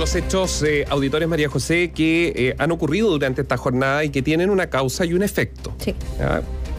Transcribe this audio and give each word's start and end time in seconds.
los 0.00 0.14
hechos, 0.14 0.62
eh, 0.62 0.86
auditores 0.88 1.28
María 1.28 1.50
José, 1.50 1.92
que 1.94 2.32
eh, 2.34 2.54
han 2.56 2.70
ocurrido 2.70 3.10
durante 3.10 3.42
esta 3.42 3.58
jornada 3.58 4.02
y 4.02 4.08
que 4.08 4.22
tienen 4.22 4.48
una 4.48 4.70
causa 4.70 5.04
y 5.04 5.12
un 5.12 5.22
efecto. 5.22 5.74
Sí. 5.76 5.94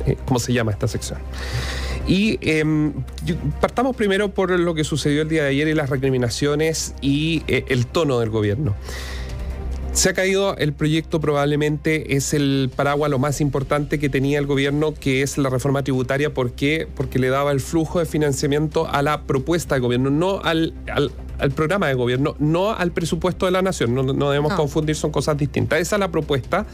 Eh, 0.08 0.18
¿Cómo 0.26 0.40
se 0.40 0.52
llama 0.54 0.72
esta 0.72 0.88
sección? 0.88 1.20
Y 2.08 2.40
em, 2.42 2.92
partamos 3.62 3.96
primero 3.96 4.34
por 4.34 4.50
lo 4.60 4.74
que 4.74 4.84
sucedió 4.84 5.22
el 5.22 5.30
día 5.30 5.44
de 5.44 5.50
ayer 5.50 5.68
y 5.68 5.76
las 5.76 5.92
recriminaciones 5.92 6.96
y 7.00 7.44
el 7.48 7.86
tono 7.86 8.20
del 8.20 8.32
gobierno. 8.32 8.76
Se 9.94 10.10
ha 10.10 10.14
caído 10.14 10.58
el 10.58 10.74
proyecto, 10.74 11.20
probablemente 11.20 12.16
es 12.16 12.34
el 12.34 12.72
paraguas 12.76 13.12
lo 13.12 13.20
más 13.20 13.40
importante 13.40 14.00
que 14.00 14.10
tenía 14.10 14.40
el 14.40 14.48
gobierno, 14.48 14.96
que 14.96 15.22
es 15.22 15.38
la 15.38 15.50
reforma 15.50 15.84
tributaria. 15.84 16.34
¿Por 16.34 16.54
qué? 16.54 16.88
Porque 16.96 17.20
le 17.20 17.30
daba 17.30 17.52
el 17.52 17.60
flujo 17.60 18.00
de 18.00 18.06
financiamiento 18.06 18.88
a 18.88 19.04
la 19.04 19.24
propuesta 19.26 19.76
del 19.76 19.84
gobierno, 19.84 20.10
no 20.10 20.40
al, 20.44 20.74
al 20.92 21.12
programa 21.52 21.88
de 21.88 21.94
gobierno, 21.94 22.36
no 22.40 22.72
al 22.72 22.92
presupuesto 22.92 23.46
de 23.46 23.52
la 23.52 23.62
nación. 23.62 23.96
No, 23.96 24.30
debemos 24.30 24.54
confundir, 24.54 24.96
son 24.96 25.12
cosas 25.12 25.38
distintas. 25.38 25.80
Esa 25.80 25.96
es 25.96 26.00
la 26.00 26.12
propuesta, 26.12 26.66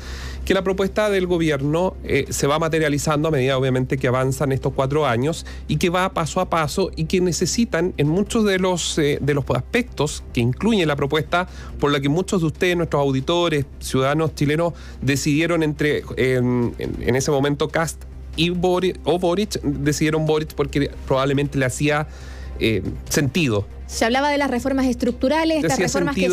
que 0.46 0.54
la 0.54 0.64
propuesta 0.64 1.10
del 1.10 1.28
gobierno 1.28 1.96
eh, 2.04 2.26
se 2.30 2.48
va 2.48 2.60
materializando 2.60 3.30
a 3.30 3.32
medida, 3.32 3.58
obviamente, 3.58 3.98
que 3.98 4.08
avanzan 4.08 4.52
estos 4.52 4.74
cuatro 4.74 5.06
años 5.06 5.46
y 5.68 5.78
que 5.78 5.90
va 5.90 6.14
paso 6.14 6.42
a 6.42 6.50
paso 6.50 6.92
y 6.96 7.06
que 7.06 7.22
necesitan 7.22 7.94
en 7.98 8.08
muchos 8.08 8.44
de 8.46 8.60
los, 8.60 8.98
eh, 8.98 9.20
de 9.22 9.34
los 9.34 9.46
aspectos 9.56 10.24
que 10.34 10.42
incluye 10.42 10.86
la 10.86 10.96
propuesta, 10.96 11.48
por 11.80 11.92
la 11.92 12.00
que 12.00 12.10
muchos 12.10 12.42
de 12.42 12.48
ustedes, 12.48 12.78
nuestros 12.78 13.02
auditores, 13.02 13.66
ciudadanos 13.80 14.36
chilenos, 14.36 14.74
decidieron 15.02 15.64
entre, 15.64 16.04
en, 16.18 16.74
ese 17.16 17.32
momento, 17.32 17.70
Cast 17.70 18.04
y 18.36 18.50
Boric, 18.52 19.00
o 19.04 19.20
Boric, 19.20 19.62
decidieron 19.62 20.26
Boric 20.26 20.54
porque 20.54 20.92
probablemente 21.08 21.58
le 21.58 21.66
hacía 21.66 22.08
eh, 22.60 22.84
sentido. 23.10 23.68
Se 23.88 24.04
hablaba 24.04 24.30
de 24.30 24.38
las 24.38 24.52
reformas 24.52 24.86
estructurales, 24.86 25.64
estas 25.64 25.80
reformas, 25.80 26.14
que, 26.14 26.26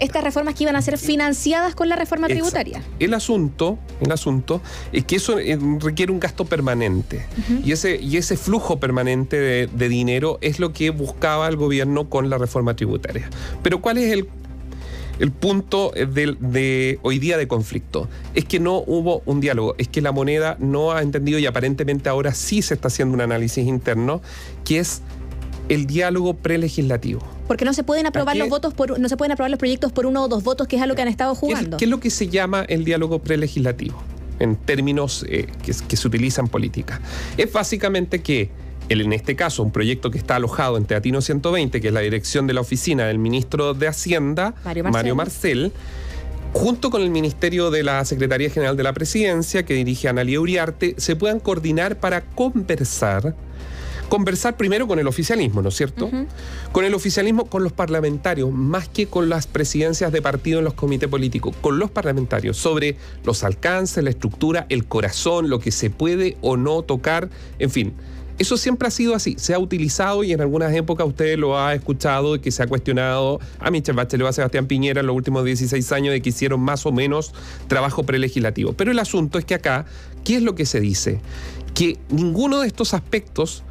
estas 0.00 0.24
reformas 0.24 0.54
que 0.56 0.64
iban 0.64 0.74
a 0.74 0.82
ser 0.82 0.98
financiadas 0.98 1.76
con 1.76 1.88
la 1.88 1.94
reforma 1.94 2.26
tributaria. 2.26 2.82
El 2.98 3.14
asunto, 3.14 3.78
el 4.00 4.10
asunto 4.10 4.60
es 4.92 5.04
que 5.04 5.16
eso 5.16 5.38
eh, 5.38 5.56
requiere 5.78 6.10
un 6.10 6.18
gasto 6.18 6.44
permanente. 6.44 7.24
Y, 7.64 7.70
ese, 7.70 8.00
y 8.00 8.16
ese 8.16 8.36
flujo 8.36 8.80
permanente 8.80 9.38
de, 9.38 9.88
dinero 9.88 10.38
es 10.40 10.58
lo 10.58 10.72
que 10.72 10.90
buscaba 10.90 11.46
el 11.46 11.56
gobierno 11.56 12.10
con 12.10 12.30
la 12.30 12.36
reforma 12.36 12.74
tributaria. 12.74 13.30
Pero 13.62 13.80
¿cuál 13.80 13.98
es 13.98 14.12
el 14.12 14.28
el 15.18 15.32
punto 15.32 15.90
de, 15.96 16.36
de, 16.38 17.00
hoy 17.02 17.18
día 17.18 17.36
de 17.36 17.48
conflicto 17.48 18.08
es 18.34 18.44
que 18.44 18.60
no 18.60 18.84
hubo 18.86 19.22
un 19.26 19.40
diálogo, 19.40 19.74
es 19.76 19.88
que 19.88 20.00
la 20.00 20.12
moneda 20.12 20.56
no 20.60 20.92
ha 20.92 21.02
entendido 21.02 21.40
y 21.40 21.46
aparentemente 21.46 22.08
ahora 22.08 22.34
sí 22.34 22.62
se 22.62 22.74
está 22.74 22.86
haciendo 22.86 23.14
un 23.14 23.20
análisis 23.20 23.66
interno, 23.66 24.22
que 24.64 24.78
es 24.78 25.02
el 25.68 25.86
diálogo 25.86 26.34
prelegislativo. 26.34 27.20
Porque 27.46 27.64
no 27.64 27.72
se 27.72 27.82
pueden 27.82 28.06
aprobar 28.06 28.36
los 28.36 28.48
votos 28.48 28.74
por, 28.74 28.98
no 28.98 29.08
se 29.08 29.16
pueden 29.16 29.32
aprobar 29.32 29.50
los 29.50 29.58
proyectos 29.58 29.92
por 29.92 30.06
uno 30.06 30.24
o 30.24 30.28
dos 30.28 30.42
votos, 30.42 30.66
que 30.66 30.76
es 30.76 30.82
algo 30.82 30.94
que 30.94 31.02
han 31.02 31.08
estado 31.08 31.34
jugando. 31.34 31.76
¿Qué, 31.76 31.84
es 31.84 31.90
lo 31.90 32.00
que 32.00 32.10
se 32.10 32.28
llama 32.28 32.64
el 32.68 32.84
diálogo 32.84 33.20
prelegislativo? 33.20 34.02
En 34.38 34.56
términos 34.56 35.24
eh, 35.28 35.46
que, 35.62 35.72
se 35.72 36.06
utilizan 36.06 36.46
en 36.46 36.50
política. 36.50 37.00
Es 37.36 37.52
básicamente 37.52 38.20
que 38.20 38.50
en 38.88 39.12
este 39.12 39.36
caso, 39.36 39.62
un 39.62 39.70
proyecto 39.70 40.10
que 40.10 40.16
está 40.16 40.36
alojado 40.36 40.78
en 40.78 40.86
Teatino 40.86 41.20
120, 41.20 41.80
que 41.80 41.88
es 41.88 41.92
la 41.92 42.00
dirección 42.00 42.46
de 42.46 42.54
la 42.54 42.62
oficina 42.62 43.06
del 43.06 43.18
ministro 43.18 43.74
de 43.74 43.86
Hacienda, 43.86 44.54
Mario 44.64 45.14
Marcel, 45.14 45.72
junto 46.54 46.90
con 46.90 47.02
el 47.02 47.10
Ministerio 47.10 47.70
de 47.70 47.82
la 47.82 48.02
Secretaría 48.06 48.48
General 48.48 48.76
de 48.78 48.82
la 48.82 48.94
Presidencia, 48.94 49.64
que 49.64 49.74
dirige 49.74 50.08
Analia 50.08 50.40
Uriarte, 50.40 50.94
se 50.96 51.16
puedan 51.16 51.40
coordinar 51.40 51.98
para 51.98 52.22
conversar 52.22 53.34
conversar 54.08 54.56
primero 54.56 54.86
con 54.86 54.98
el 54.98 55.06
oficialismo, 55.06 55.62
¿no 55.62 55.68
es 55.68 55.76
cierto? 55.76 56.10
Con 56.72 56.84
el 56.84 56.94
oficialismo, 56.94 57.46
con 57.46 57.62
los 57.62 57.72
parlamentarios, 57.72 58.50
más 58.52 58.88
que 58.88 59.06
con 59.06 59.28
las 59.28 59.46
presidencias 59.46 60.12
de 60.12 60.22
partido 60.22 60.58
en 60.58 60.64
los 60.64 60.74
comités 60.74 61.08
políticos, 61.08 61.54
con 61.60 61.78
los 61.78 61.90
parlamentarios, 61.90 62.56
sobre 62.56 62.96
los 63.24 63.44
alcances, 63.44 64.02
la 64.02 64.10
estructura, 64.10 64.66
el 64.68 64.86
corazón, 64.86 65.50
lo 65.50 65.60
que 65.60 65.70
se 65.70 65.90
puede 65.90 66.36
o 66.40 66.56
no 66.56 66.82
tocar, 66.82 67.28
en 67.58 67.70
fin. 67.70 67.94
Eso 68.38 68.56
siempre 68.56 68.86
ha 68.86 68.92
sido 68.92 69.16
así, 69.16 69.34
se 69.36 69.52
ha 69.52 69.58
utilizado 69.58 70.22
y 70.22 70.32
en 70.32 70.40
algunas 70.40 70.72
épocas 70.72 71.08
usted 71.08 71.36
lo 71.36 71.58
ha 71.58 71.74
escuchado 71.74 72.36
y 72.36 72.38
que 72.38 72.52
se 72.52 72.62
ha 72.62 72.68
cuestionado 72.68 73.40
a 73.58 73.70
Michel 73.72 73.96
Bachelet 73.96 74.24
o 74.24 74.28
a 74.28 74.32
Sebastián 74.32 74.66
Piñera 74.66 75.00
en 75.00 75.08
los 75.08 75.16
últimos 75.16 75.44
16 75.44 75.90
años 75.90 76.12
de 76.12 76.22
que 76.22 76.28
hicieron 76.28 76.60
más 76.60 76.86
o 76.86 76.92
menos 76.92 77.34
trabajo 77.66 78.04
prelegislativo. 78.04 78.74
Pero 78.74 78.92
el 78.92 79.00
asunto 79.00 79.40
es 79.40 79.44
que 79.44 79.54
acá, 79.54 79.86
¿qué 80.22 80.36
es 80.36 80.42
lo 80.42 80.54
que 80.54 80.66
se 80.66 80.78
dice? 80.78 81.20
Que 81.74 81.98
ninguno 82.10 82.60
de 82.60 82.68
estos 82.68 82.94
aspectos 82.94 83.64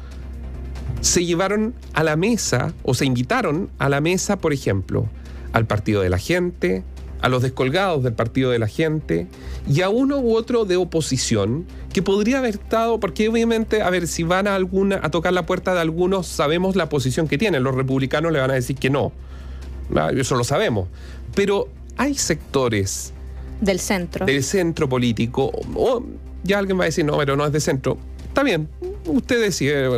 se 1.00 1.24
llevaron 1.24 1.74
a 1.94 2.02
la 2.02 2.16
mesa 2.16 2.72
o 2.82 2.94
se 2.94 3.04
invitaron 3.04 3.70
a 3.78 3.88
la 3.88 4.00
mesa, 4.00 4.38
por 4.38 4.52
ejemplo, 4.52 5.06
al 5.52 5.66
Partido 5.66 6.02
de 6.02 6.10
la 6.10 6.18
Gente, 6.18 6.82
a 7.20 7.28
los 7.28 7.42
descolgados 7.42 8.02
del 8.02 8.12
Partido 8.12 8.50
de 8.50 8.58
la 8.58 8.68
Gente 8.68 9.26
y 9.68 9.82
a 9.82 9.88
uno 9.88 10.18
u 10.18 10.36
otro 10.36 10.64
de 10.64 10.76
oposición 10.76 11.66
que 11.92 12.02
podría 12.02 12.38
haber 12.38 12.54
estado, 12.54 13.00
porque 13.00 13.28
obviamente, 13.28 13.82
a 13.82 13.90
ver, 13.90 14.06
si 14.06 14.22
van 14.22 14.46
a, 14.46 14.54
alguna, 14.54 15.00
a 15.02 15.10
tocar 15.10 15.32
la 15.32 15.46
puerta 15.46 15.74
de 15.74 15.80
algunos, 15.80 16.26
sabemos 16.26 16.76
la 16.76 16.88
posición 16.88 17.28
que 17.28 17.38
tienen. 17.38 17.62
Los 17.62 17.74
republicanos 17.74 18.32
le 18.32 18.40
van 18.40 18.50
a 18.50 18.54
decir 18.54 18.76
que 18.76 18.90
no. 18.90 19.12
Ah, 19.94 20.10
eso 20.14 20.36
lo 20.36 20.44
sabemos. 20.44 20.88
Pero 21.34 21.68
hay 21.96 22.14
sectores 22.14 23.12
del 23.60 23.80
centro. 23.80 24.26
Del 24.26 24.44
centro 24.44 24.88
político. 24.88 25.50
O 25.74 26.04
ya 26.44 26.58
alguien 26.58 26.78
va 26.78 26.84
a 26.84 26.86
decir, 26.86 27.04
no, 27.04 27.16
pero 27.16 27.36
no 27.36 27.46
es 27.46 27.52
de 27.52 27.60
centro. 27.60 27.98
Está 28.28 28.42
bien, 28.42 28.68
usted 29.16 29.52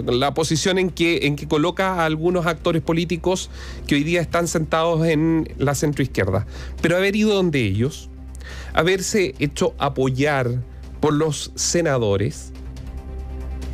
la 0.06 0.34
posición 0.34 0.78
en 0.78 0.90
que, 0.90 1.26
en 1.26 1.36
que 1.36 1.48
coloca 1.48 1.94
a 1.94 2.04
algunos 2.04 2.46
actores 2.46 2.82
políticos 2.82 3.50
que 3.86 3.96
hoy 3.96 4.04
día 4.04 4.20
están 4.20 4.48
sentados 4.48 5.06
en 5.06 5.52
la 5.58 5.74
centroizquierda. 5.74 6.46
Pero 6.80 6.96
haber 6.96 7.16
ido 7.16 7.34
donde 7.34 7.60
ellos, 7.60 8.08
haberse 8.72 9.34
hecho 9.38 9.74
apoyar 9.78 10.62
por 11.00 11.14
los 11.14 11.52
senadores 11.54 12.52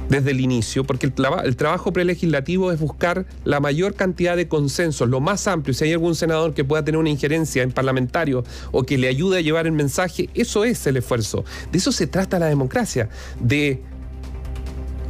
desde 0.08 0.30
el 0.30 0.40
inicio, 0.40 0.84
porque 0.84 1.06
el, 1.06 1.14
el, 1.44 1.56
trabajo 1.56 1.92
prelegislativo 1.92 2.70
es 2.70 2.78
buscar 2.78 3.26
la 3.44 3.60
mayor 3.60 3.94
cantidad 3.94 4.36
de 4.36 4.46
consensos, 4.48 5.08
lo 5.08 5.20
más 5.20 5.48
amplio. 5.48 5.74
Si 5.74 5.84
hay 5.84 5.92
algún 5.92 6.14
senador 6.14 6.54
que 6.54 6.64
pueda 6.64 6.84
tener 6.84 6.98
una 6.98 7.10
injerencia 7.10 7.62
en 7.62 7.72
parlamentario 7.72 8.44
o 8.70 8.84
que 8.84 8.98
le 8.98 9.08
ayude 9.08 9.38
a 9.38 9.40
llevar 9.40 9.66
el 9.66 9.72
mensaje, 9.72 10.30
eso 10.34 10.64
es 10.64 10.86
el 10.86 10.98
esfuerzo. 10.98 11.44
De 11.72 11.78
eso 11.78 11.92
se 11.92 12.06
trata 12.06 12.38
la 12.38 12.46
democracia, 12.46 13.08
de 13.40 13.82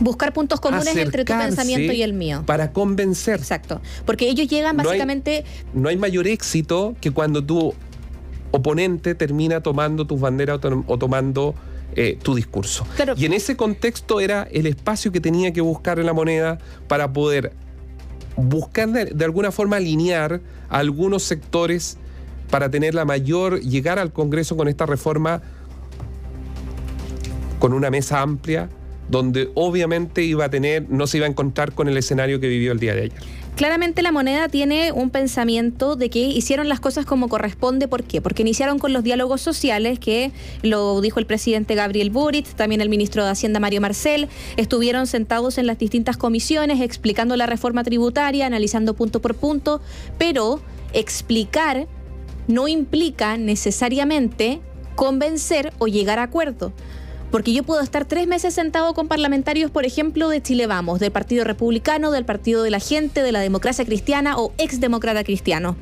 Buscar 0.00 0.32
puntos 0.32 0.60
comunes 0.60 0.96
entre 0.96 1.24
tu 1.24 1.32
pensamiento 1.32 1.92
y 1.92 2.02
el 2.02 2.12
mío. 2.12 2.42
Para 2.46 2.72
convencer. 2.72 3.40
Exacto. 3.40 3.80
Porque 4.04 4.28
ellos 4.28 4.48
llegan 4.48 4.76
básicamente. 4.76 5.44
No 5.72 5.88
hay, 5.88 5.96
mayor 5.96 6.26
éxito 6.26 6.94
que 7.00 7.10
cuando 7.10 7.44
tu 7.44 7.74
oponente 8.50 9.14
termina 9.14 9.60
tomando 9.60 10.06
tus 10.06 10.20
banderas 10.20 10.60
o, 10.86 10.98
tomando 10.98 11.54
eh, 11.94 12.18
tu 12.22 12.34
discurso. 12.34 12.86
Y 13.16 13.26
en 13.26 13.32
ese 13.32 13.56
contexto 13.56 14.20
era 14.20 14.46
el 14.50 14.66
espacio 14.66 15.12
que 15.12 15.20
tenía 15.20 15.52
que 15.52 15.60
buscar 15.60 15.98
en 15.98 16.06
la 16.06 16.12
moneda 16.12 16.58
para 16.88 17.12
poder 17.12 17.52
buscar 18.36 18.88
de, 18.90 19.24
alguna 19.24 19.50
forma 19.50 19.76
alinear 19.76 20.40
a 20.68 20.78
algunos 20.78 21.22
sectores 21.22 21.96
para 22.50 22.70
tener 22.70 22.94
la 22.94 23.04
mayor, 23.04 23.60
llegar 23.60 23.98
al 23.98 24.12
Congreso 24.12 24.56
con 24.56 24.68
esta 24.68 24.86
reforma 24.86 25.42
con 27.58 27.72
una 27.72 27.90
mesa 27.90 28.20
amplia, 28.20 28.68
donde 29.08 29.50
obviamente 29.54 30.22
iba 30.22 30.46
a 30.46 30.50
tener, 30.50 30.88
no 30.90 31.06
se 31.06 31.18
iba 31.18 31.26
a 31.26 31.30
encontrar 31.30 31.72
con 31.72 31.88
el 31.88 31.96
escenario 31.96 32.40
que 32.40 32.48
vivió 32.48 32.72
el 32.72 32.80
día 32.80 32.94
de 32.94 33.02
ayer. 33.02 33.22
Claramente 33.56 34.02
la 34.02 34.12
moneda 34.12 34.50
tiene 34.50 34.92
un 34.92 35.08
pensamiento 35.08 35.96
de 35.96 36.10
que 36.10 36.18
hicieron 36.18 36.68
las 36.68 36.78
cosas 36.78 37.06
como 37.06 37.28
corresponde. 37.28 37.88
¿Por 37.88 38.04
qué? 38.04 38.20
Porque 38.20 38.42
iniciaron 38.42 38.78
con 38.78 38.92
los 38.92 39.02
diálogos 39.02 39.40
sociales, 39.40 39.98
que 39.98 40.30
lo 40.62 41.00
dijo 41.00 41.20
el 41.20 41.26
presidente 41.26 41.74
Gabriel 41.74 42.10
Boric, 42.10 42.46
también 42.54 42.82
el 42.82 42.90
ministro 42.90 43.24
de 43.24 43.30
Hacienda 43.30 43.58
Mario 43.58 43.80
Marcel. 43.80 44.28
Estuvieron 44.58 45.06
sentados 45.06 45.56
en 45.56 45.66
las 45.66 45.78
distintas 45.78 46.18
comisiones 46.18 46.82
explicando 46.82 47.34
la 47.34 47.46
reforma 47.46 47.82
tributaria, 47.82 48.44
analizando 48.44 48.92
punto 48.92 49.22
por 49.22 49.34
punto, 49.34 49.80
pero 50.18 50.60
explicar 50.92 51.86
no 52.48 52.68
implica 52.68 53.38
necesariamente 53.38 54.60
convencer 54.96 55.72
o 55.78 55.86
llegar 55.86 56.18
a 56.18 56.24
acuerdo. 56.24 56.74
Porque 57.30 57.52
yo 57.52 57.62
puedo 57.62 57.80
estar 57.80 58.04
tres 58.04 58.26
meses 58.26 58.54
sentado 58.54 58.94
con 58.94 59.08
parlamentarios, 59.08 59.70
por 59.70 59.84
ejemplo, 59.84 60.28
de 60.28 60.42
Chile 60.42 60.66
Vamos, 60.66 61.00
del 61.00 61.12
Partido 61.12 61.44
Republicano, 61.44 62.10
del 62.10 62.24
Partido 62.24 62.62
de 62.62 62.70
la 62.70 62.80
Gente, 62.80 63.22
de 63.22 63.32
la 63.32 63.40
Democracia 63.40 63.84
Cristiana 63.84 64.38
o 64.38 64.52
exdemócrata 64.58 65.24
cristiano 65.24 65.76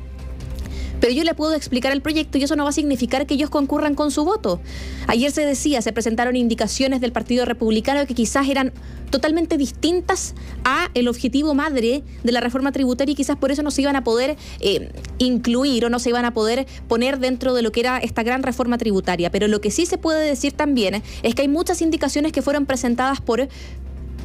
pero 1.05 1.13
yo 1.13 1.23
le 1.23 1.35
puedo 1.35 1.53
explicar 1.53 1.91
el 1.91 2.01
proyecto 2.01 2.39
y 2.39 2.43
eso 2.45 2.55
no 2.55 2.63
va 2.63 2.71
a 2.71 2.73
significar 2.73 3.27
que 3.27 3.35
ellos 3.35 3.51
concurran 3.51 3.93
con 3.93 4.09
su 4.09 4.25
voto. 4.25 4.59
Ayer 5.05 5.31
se 5.31 5.45
decía, 5.45 5.79
se 5.83 5.93
presentaron 5.93 6.35
indicaciones 6.35 6.99
del 6.99 7.11
Partido 7.11 7.45
Republicano 7.45 8.07
que 8.07 8.15
quizás 8.15 8.49
eran 8.49 8.73
totalmente 9.11 9.55
distintas 9.55 10.33
a 10.63 10.89
el 10.95 11.07
objetivo 11.07 11.53
madre 11.53 12.01
de 12.23 12.31
la 12.31 12.39
reforma 12.39 12.71
tributaria 12.71 13.11
y 13.11 13.15
quizás 13.15 13.37
por 13.37 13.51
eso 13.51 13.61
no 13.61 13.69
se 13.69 13.83
iban 13.83 13.95
a 13.95 14.03
poder 14.03 14.35
eh, 14.61 14.89
incluir 15.19 15.85
o 15.85 15.91
no 15.91 15.99
se 15.99 16.09
iban 16.09 16.25
a 16.25 16.33
poder 16.33 16.65
poner 16.87 17.19
dentro 17.19 17.53
de 17.53 17.61
lo 17.61 17.71
que 17.71 17.81
era 17.81 17.99
esta 17.99 18.23
gran 18.23 18.41
reforma 18.41 18.79
tributaria. 18.79 19.29
Pero 19.29 19.47
lo 19.47 19.61
que 19.61 19.69
sí 19.69 19.85
se 19.85 19.99
puede 19.99 20.27
decir 20.27 20.53
también 20.53 21.03
es 21.21 21.35
que 21.35 21.43
hay 21.43 21.47
muchas 21.47 21.83
indicaciones 21.83 22.31
que 22.31 22.41
fueron 22.41 22.65
presentadas 22.65 23.21
por 23.21 23.47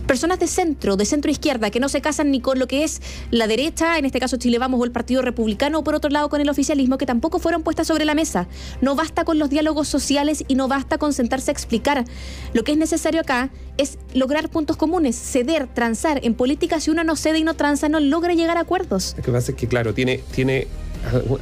personas 0.07 0.39
de 0.39 0.47
centro, 0.47 0.97
de 0.97 1.05
centro 1.05 1.31
izquierda, 1.31 1.71
que 1.71 1.81
no 1.81 1.89
se 1.89 2.01
casan 2.01 2.31
ni 2.31 2.41
con 2.41 2.59
lo 2.59 2.67
que 2.67 2.85
es 2.85 3.01
la 3.31 3.47
derecha, 3.47 3.99
en 3.99 4.05
este 4.05 4.21
caso 4.21 4.37
Chile 4.37 4.59
Vamos 4.59 4.81
o 4.81 4.85
el 4.85 4.93
Partido 4.93 5.23
Republicano, 5.23 5.79
o 5.79 5.85
por 5.85 5.95
otro 5.95 6.11
lado 6.11 6.29
con 6.29 6.41
el 6.41 6.49
oficialismo, 6.49 6.99
que 6.99 7.07
tampoco 7.07 7.39
fueron 7.39 7.63
puestas 7.63 7.87
sobre 7.87 8.05
la 8.05 8.15
mesa. 8.15 8.49
No 8.81 8.95
basta 8.95 9.25
con 9.25 9.39
los 9.39 9.51
diálogos 9.51 9.89
sociales 9.89 10.45
y 10.49 10.55
no 10.55 10.69
basta 10.69 10.99
con 10.99 11.13
sentarse 11.13 11.51
a 11.51 11.53
explicar. 11.53 12.05
Lo 12.53 12.65
que 12.65 12.73
es 12.73 12.79
necesario 12.79 13.21
acá 13.21 13.51
es 13.77 13.99
lograr 14.15 14.49
puntos 14.49 14.77
comunes, 14.77 15.17
ceder, 15.17 15.67
transar. 15.67 16.21
En 16.23 16.35
política, 16.35 16.81
si 16.81 16.91
uno 16.91 17.05
no 17.05 17.17
cede 17.17 17.39
y 17.39 17.45
no 17.45 17.55
transa, 17.55 17.89
no 17.89 18.01
logra 18.01 18.35
llegar 18.35 18.57
a 18.57 18.61
acuerdos. 18.61 19.15
Lo 19.17 19.23
que 19.23 19.33
pasa 19.33 19.53
es 19.53 19.57
que, 19.57 19.69
claro, 19.69 19.95
tiene, 19.95 20.21
tiene 20.35 20.69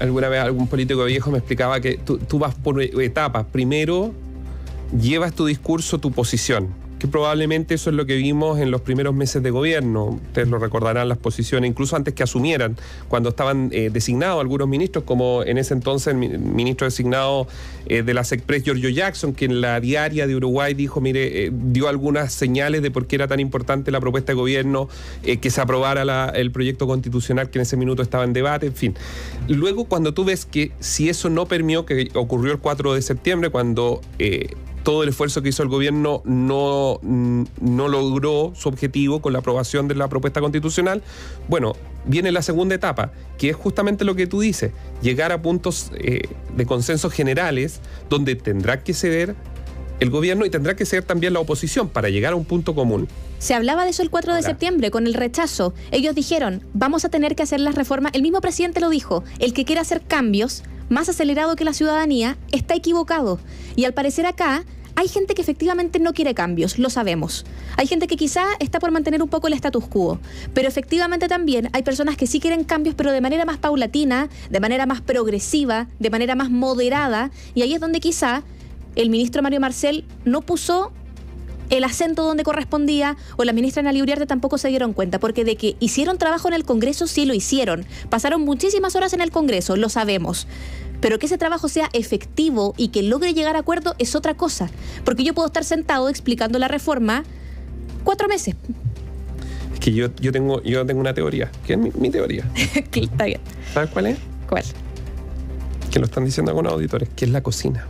alguna 0.00 0.28
vez 0.28 0.40
algún 0.40 0.68
político 0.68 1.04
viejo 1.04 1.30
me 1.30 1.38
explicaba 1.38 1.80
que 1.80 1.98
tú, 1.98 2.18
tú 2.18 2.38
vas 2.38 2.54
por 2.54 2.80
etapas. 2.82 3.46
Primero 3.50 4.12
llevas 4.98 5.34
tu 5.34 5.46
discurso, 5.46 5.98
tu 5.98 6.12
posición 6.12 6.87
que 6.98 7.06
probablemente 7.06 7.74
eso 7.74 7.90
es 7.90 7.96
lo 7.96 8.06
que 8.06 8.16
vimos 8.16 8.58
en 8.58 8.70
los 8.70 8.80
primeros 8.80 9.14
meses 9.14 9.42
de 9.42 9.50
gobierno. 9.50 10.18
Ustedes 10.26 10.48
lo 10.48 10.58
recordarán 10.58 11.08
las 11.08 11.18
posiciones, 11.18 11.70
incluso 11.70 11.96
antes 11.96 12.14
que 12.14 12.22
asumieran, 12.22 12.76
cuando 13.08 13.30
estaban 13.30 13.70
eh, 13.72 13.90
designados 13.92 14.40
algunos 14.40 14.68
ministros, 14.68 15.04
como 15.04 15.42
en 15.44 15.58
ese 15.58 15.74
entonces 15.74 16.14
el 16.14 16.16
ministro 16.16 16.86
designado 16.86 17.46
eh, 17.86 18.02
de 18.02 18.14
la 18.14 18.24
SECPRES, 18.24 18.64
Giorgio 18.64 18.88
Jackson, 18.88 19.32
que 19.32 19.44
en 19.44 19.60
la 19.60 19.80
diaria 19.80 20.26
de 20.26 20.34
Uruguay 20.34 20.74
dijo, 20.74 21.00
mire, 21.00 21.46
eh, 21.46 21.50
dio 21.52 21.88
algunas 21.88 22.32
señales 22.32 22.82
de 22.82 22.90
por 22.90 23.06
qué 23.06 23.16
era 23.16 23.28
tan 23.28 23.40
importante 23.40 23.90
la 23.90 24.00
propuesta 24.00 24.32
de 24.32 24.36
gobierno, 24.36 24.88
que 25.22 25.50
se 25.50 25.60
aprobara 25.60 26.30
el 26.30 26.50
proyecto 26.50 26.86
constitucional 26.86 27.50
que 27.50 27.58
en 27.58 27.62
ese 27.62 27.76
minuto 27.76 28.02
estaba 28.02 28.24
en 28.24 28.32
debate, 28.32 28.66
en 28.66 28.74
fin. 28.74 28.94
Luego, 29.48 29.84
cuando 29.84 30.14
tú 30.14 30.24
ves 30.24 30.46
que 30.46 30.72
si 30.80 31.08
eso 31.08 31.28
no 31.28 31.46
permió, 31.46 31.86
que 31.86 32.08
ocurrió 32.14 32.52
el 32.52 32.58
4 32.58 32.94
de 32.94 33.02
septiembre, 33.02 33.50
cuando 33.50 34.00
todo 34.88 35.02
el 35.02 35.10
esfuerzo 35.10 35.42
que 35.42 35.50
hizo 35.50 35.62
el 35.62 35.68
gobierno 35.68 36.22
no, 36.24 36.98
no 37.02 37.88
logró 37.88 38.52
su 38.54 38.70
objetivo 38.70 39.20
con 39.20 39.34
la 39.34 39.40
aprobación 39.40 39.86
de 39.86 39.94
la 39.94 40.08
propuesta 40.08 40.40
constitucional, 40.40 41.02
bueno, 41.46 41.74
viene 42.06 42.32
la 42.32 42.40
segunda 42.40 42.74
etapa, 42.74 43.12
que 43.36 43.50
es 43.50 43.56
justamente 43.56 44.06
lo 44.06 44.14
que 44.14 44.26
tú 44.26 44.40
dices, 44.40 44.72
llegar 45.02 45.30
a 45.30 45.42
puntos 45.42 45.90
eh, 45.98 46.22
de 46.56 46.64
consensos 46.64 47.12
generales 47.12 47.80
donde 48.08 48.34
tendrá 48.34 48.82
que 48.82 48.94
ceder 48.94 49.34
el 50.00 50.08
gobierno 50.08 50.46
y 50.46 50.50
tendrá 50.50 50.74
que 50.74 50.86
ceder 50.86 51.04
también 51.04 51.34
la 51.34 51.40
oposición 51.40 51.90
para 51.90 52.08
llegar 52.08 52.32
a 52.32 52.36
un 52.36 52.46
punto 52.46 52.74
común. 52.74 53.08
Se 53.40 53.52
hablaba 53.52 53.84
de 53.84 53.90
eso 53.90 54.02
el 54.02 54.08
4 54.08 54.36
de 54.36 54.42
septiembre 54.42 54.90
con 54.90 55.06
el 55.06 55.12
rechazo. 55.12 55.74
Ellos 55.90 56.14
dijeron, 56.14 56.62
vamos 56.72 57.04
a 57.04 57.10
tener 57.10 57.36
que 57.36 57.42
hacer 57.42 57.60
las 57.60 57.74
reformas. 57.74 58.12
El 58.14 58.22
mismo 58.22 58.40
presidente 58.40 58.80
lo 58.80 58.88
dijo, 58.88 59.22
el 59.38 59.52
que 59.52 59.66
quiera 59.66 59.82
hacer 59.82 60.00
cambios 60.00 60.62
más 60.88 61.10
acelerado 61.10 61.56
que 61.56 61.64
la 61.64 61.74
ciudadanía 61.74 62.38
está 62.52 62.74
equivocado. 62.74 63.38
Y 63.76 63.84
al 63.84 63.92
parecer 63.92 64.24
acá 64.24 64.64
hay 64.98 65.06
gente 65.06 65.36
que 65.36 65.42
efectivamente 65.42 66.00
no 66.00 66.12
quiere 66.12 66.34
cambios, 66.34 66.76
lo 66.76 66.90
sabemos. 66.90 67.46
Hay 67.76 67.86
gente 67.86 68.08
que 68.08 68.16
quizá 68.16 68.44
está 68.58 68.80
por 68.80 68.90
mantener 68.90 69.22
un 69.22 69.28
poco 69.28 69.46
el 69.46 69.52
status 69.52 69.86
quo, 69.86 70.18
pero 70.54 70.66
efectivamente 70.66 71.28
también 71.28 71.70
hay 71.72 71.84
personas 71.84 72.16
que 72.16 72.26
sí 72.26 72.40
quieren 72.40 72.64
cambios, 72.64 72.96
pero 72.96 73.12
de 73.12 73.20
manera 73.20 73.44
más 73.44 73.58
paulatina, 73.58 74.28
de 74.50 74.58
manera 74.58 74.86
más 74.86 75.00
progresiva, 75.00 75.86
de 76.00 76.10
manera 76.10 76.34
más 76.34 76.50
moderada, 76.50 77.30
y 77.54 77.62
ahí 77.62 77.74
es 77.74 77.80
donde 77.80 78.00
quizá 78.00 78.42
el 78.96 79.08
ministro 79.08 79.40
Mario 79.40 79.60
Marcel 79.60 80.04
no 80.24 80.40
puso 80.40 80.90
el 81.70 81.84
acento 81.84 82.24
donde 82.24 82.42
correspondía 82.42 83.16
o 83.36 83.44
la 83.44 83.52
ministra 83.52 83.88
Ana 83.88 83.96
Uriarte 84.02 84.26
tampoco 84.26 84.58
se 84.58 84.66
dieron 84.66 84.94
cuenta, 84.94 85.20
porque 85.20 85.44
de 85.44 85.54
que 85.54 85.76
hicieron 85.78 86.18
trabajo 86.18 86.48
en 86.48 86.54
el 86.54 86.64
Congreso 86.64 87.06
sí 87.06 87.24
lo 87.24 87.34
hicieron. 87.34 87.86
Pasaron 88.08 88.40
muchísimas 88.42 88.96
horas 88.96 89.12
en 89.12 89.20
el 89.20 89.30
Congreso, 89.30 89.76
lo 89.76 89.90
sabemos. 89.90 90.48
Pero 91.00 91.18
que 91.18 91.26
ese 91.26 91.38
trabajo 91.38 91.68
sea 91.68 91.88
efectivo 91.92 92.74
y 92.76 92.88
que 92.88 93.02
logre 93.02 93.34
llegar 93.34 93.56
a 93.56 93.60
acuerdo 93.60 93.94
es 93.98 94.14
otra 94.14 94.34
cosa. 94.34 94.70
Porque 95.04 95.24
yo 95.24 95.34
puedo 95.34 95.46
estar 95.46 95.64
sentado 95.64 96.08
explicando 96.08 96.58
la 96.58 96.68
reforma 96.68 97.24
cuatro 98.04 98.28
meses. 98.28 98.56
Es 99.74 99.80
que 99.80 99.92
yo, 99.92 100.08
yo, 100.16 100.32
tengo, 100.32 100.62
yo 100.62 100.84
tengo 100.86 101.00
una 101.00 101.14
teoría, 101.14 101.50
que 101.66 101.74
es 101.74 101.78
mi, 101.78 102.10
teoría. 102.10 102.44
Está 102.92 103.24
bien. 103.26 103.40
¿Sabes 103.72 103.90
cuál 103.90 104.06
es? 104.06 104.18
¿Cuál? 104.48 104.64
Que 105.90 105.98
lo 105.98 106.06
están 106.06 106.24
diciendo 106.24 106.50
algunos 106.50 106.72
auditores, 106.72 107.08
que 107.14 107.24
es 107.24 107.30
la 107.30 107.42
cocina. 107.42 107.86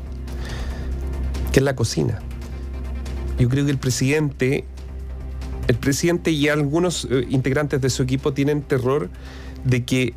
Que 1.52 1.60
es 1.60 1.64
la 1.64 1.74
cocina. 1.74 2.20
Yo 3.38 3.48
creo 3.48 3.64
que 3.64 3.70
el 3.70 3.78
presidente, 3.78 4.64
el 5.68 5.76
presidente 5.76 6.30
y 6.30 6.48
algunos 6.48 7.06
eh, 7.10 7.26
integrantes 7.30 7.80
de 7.80 7.88
su 7.88 8.02
equipo 8.02 8.32
tienen 8.34 8.62
terror 8.62 9.08
de 9.64 9.84
que 9.84 10.14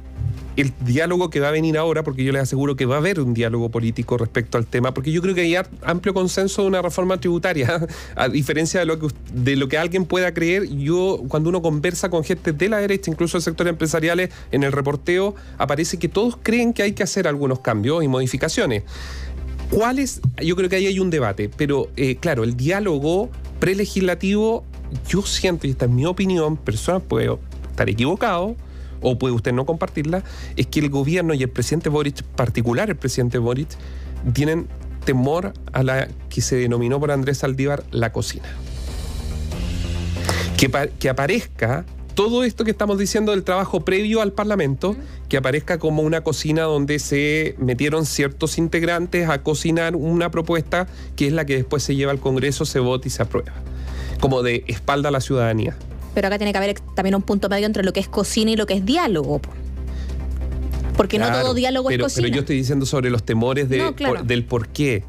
el 0.57 0.73
diálogo 0.81 1.29
que 1.29 1.39
va 1.39 1.49
a 1.49 1.51
venir 1.51 1.77
ahora, 1.77 2.03
porque 2.03 2.23
yo 2.23 2.31
les 2.31 2.41
aseguro 2.41 2.75
que 2.75 2.85
va 2.85 2.95
a 2.95 2.97
haber 2.97 3.19
un 3.19 3.33
diálogo 3.33 3.69
político 3.69 4.17
respecto 4.17 4.57
al 4.57 4.67
tema, 4.67 4.93
porque 4.93 5.11
yo 5.11 5.21
creo 5.21 5.33
que 5.33 5.41
hay 5.41 5.55
amplio 5.83 6.13
consenso 6.13 6.63
de 6.63 6.67
una 6.67 6.81
reforma 6.81 7.19
tributaria, 7.19 7.87
a 8.15 8.27
diferencia 8.27 8.79
de 8.81 8.85
lo 8.85 8.99
que, 8.99 9.07
de 9.33 9.55
lo 9.55 9.67
que 9.67 9.77
alguien 9.77 10.05
pueda 10.05 10.33
creer, 10.33 10.67
yo 10.67 11.21
cuando 11.27 11.49
uno 11.49 11.61
conversa 11.61 12.09
con 12.09 12.23
gente 12.23 12.51
de 12.51 12.69
la 12.69 12.77
derecha, 12.77 13.09
incluso 13.09 13.37
de 13.37 13.43
sectores 13.43 13.71
empresariales, 13.71 14.29
en 14.51 14.63
el 14.63 14.71
reporteo 14.71 15.35
aparece 15.57 15.97
que 15.97 16.09
todos 16.09 16.37
creen 16.41 16.73
que 16.73 16.83
hay 16.83 16.93
que 16.93 17.03
hacer 17.03 17.27
algunos 17.27 17.59
cambios 17.59 18.03
y 18.03 18.07
modificaciones. 18.07 18.83
¿Cuáles? 19.69 20.19
Yo 20.43 20.57
creo 20.57 20.67
que 20.67 20.75
ahí 20.75 20.87
hay 20.87 20.99
un 20.99 21.09
debate, 21.09 21.49
pero 21.55 21.89
eh, 21.95 22.17
claro, 22.17 22.43
el 22.43 22.57
diálogo 22.57 23.29
prelegislativo, 23.61 24.65
yo 25.07 25.21
siento, 25.21 25.65
y 25.65 25.71
esta 25.71 25.85
es 25.85 25.91
mi 25.91 26.05
opinión, 26.05 26.57
personas 26.57 27.03
puedo 27.07 27.39
estar 27.69 27.89
equivocado, 27.89 28.57
o 29.01 29.17
puede 29.17 29.33
usted 29.33 29.51
no 29.51 29.65
compartirla, 29.65 30.23
es 30.55 30.67
que 30.67 30.79
el 30.79 30.89
gobierno 30.89 31.33
y 31.33 31.43
el 31.43 31.49
presidente 31.49 31.89
Boric, 31.89 32.23
particular 32.23 32.89
el 32.89 32.95
presidente 32.95 33.37
Boric, 33.37 33.69
tienen 34.33 34.67
temor 35.03 35.53
a 35.73 35.83
la 35.83 36.07
que 36.29 36.41
se 36.41 36.55
denominó 36.55 36.99
por 36.99 37.11
Andrés 37.11 37.43
Aldívar 37.43 37.83
la 37.91 38.11
cocina. 38.11 38.47
Que, 40.57 40.69
que 40.99 41.09
aparezca 41.09 41.85
todo 42.13 42.43
esto 42.43 42.63
que 42.63 42.71
estamos 42.71 42.99
diciendo 42.99 43.31
del 43.31 43.43
trabajo 43.43 43.83
previo 43.83 44.21
al 44.21 44.31
Parlamento, 44.31 44.95
que 45.27 45.37
aparezca 45.37 45.79
como 45.79 46.03
una 46.03 46.21
cocina 46.21 46.63
donde 46.63 46.99
se 46.99 47.55
metieron 47.57 48.05
ciertos 48.05 48.57
integrantes 48.57 49.27
a 49.27 49.41
cocinar 49.41 49.95
una 49.95 50.29
propuesta 50.29 50.87
que 51.15 51.27
es 51.27 51.33
la 51.33 51.45
que 51.45 51.55
después 51.55 51.81
se 51.81 51.95
lleva 51.95 52.11
al 52.11 52.19
Congreso, 52.19 52.65
se 52.65 52.79
vota 52.79 53.07
y 53.07 53.11
se 53.11 53.23
aprueba, 53.23 53.53
como 54.19 54.43
de 54.43 54.63
espalda 54.67 55.09
a 55.09 55.11
la 55.11 55.21
ciudadanía 55.21 55.75
pero 56.13 56.27
acá 56.27 56.37
tiene 56.37 56.51
que 56.51 56.57
haber 56.57 56.79
también 56.95 57.15
un 57.15 57.21
punto 57.21 57.49
medio 57.49 57.65
entre 57.65 57.83
lo 57.83 57.93
que 57.93 57.99
es 57.99 58.07
cocina 58.07 58.51
y 58.51 58.55
lo 58.55 58.65
que 58.65 58.75
es 58.75 58.85
diálogo. 58.85 59.41
Porque 60.97 61.17
no 61.17 61.31
todo 61.31 61.53
diálogo 61.53 61.89
es 61.89 61.97
cocina. 61.97 62.25
Pero 62.25 62.35
yo 62.35 62.41
estoy 62.41 62.57
diciendo 62.57 62.85
sobre 62.85 63.09
los 63.09 63.23
temores 63.23 63.69
del 63.69 64.45
por 64.45 64.67
qué. 64.67 65.03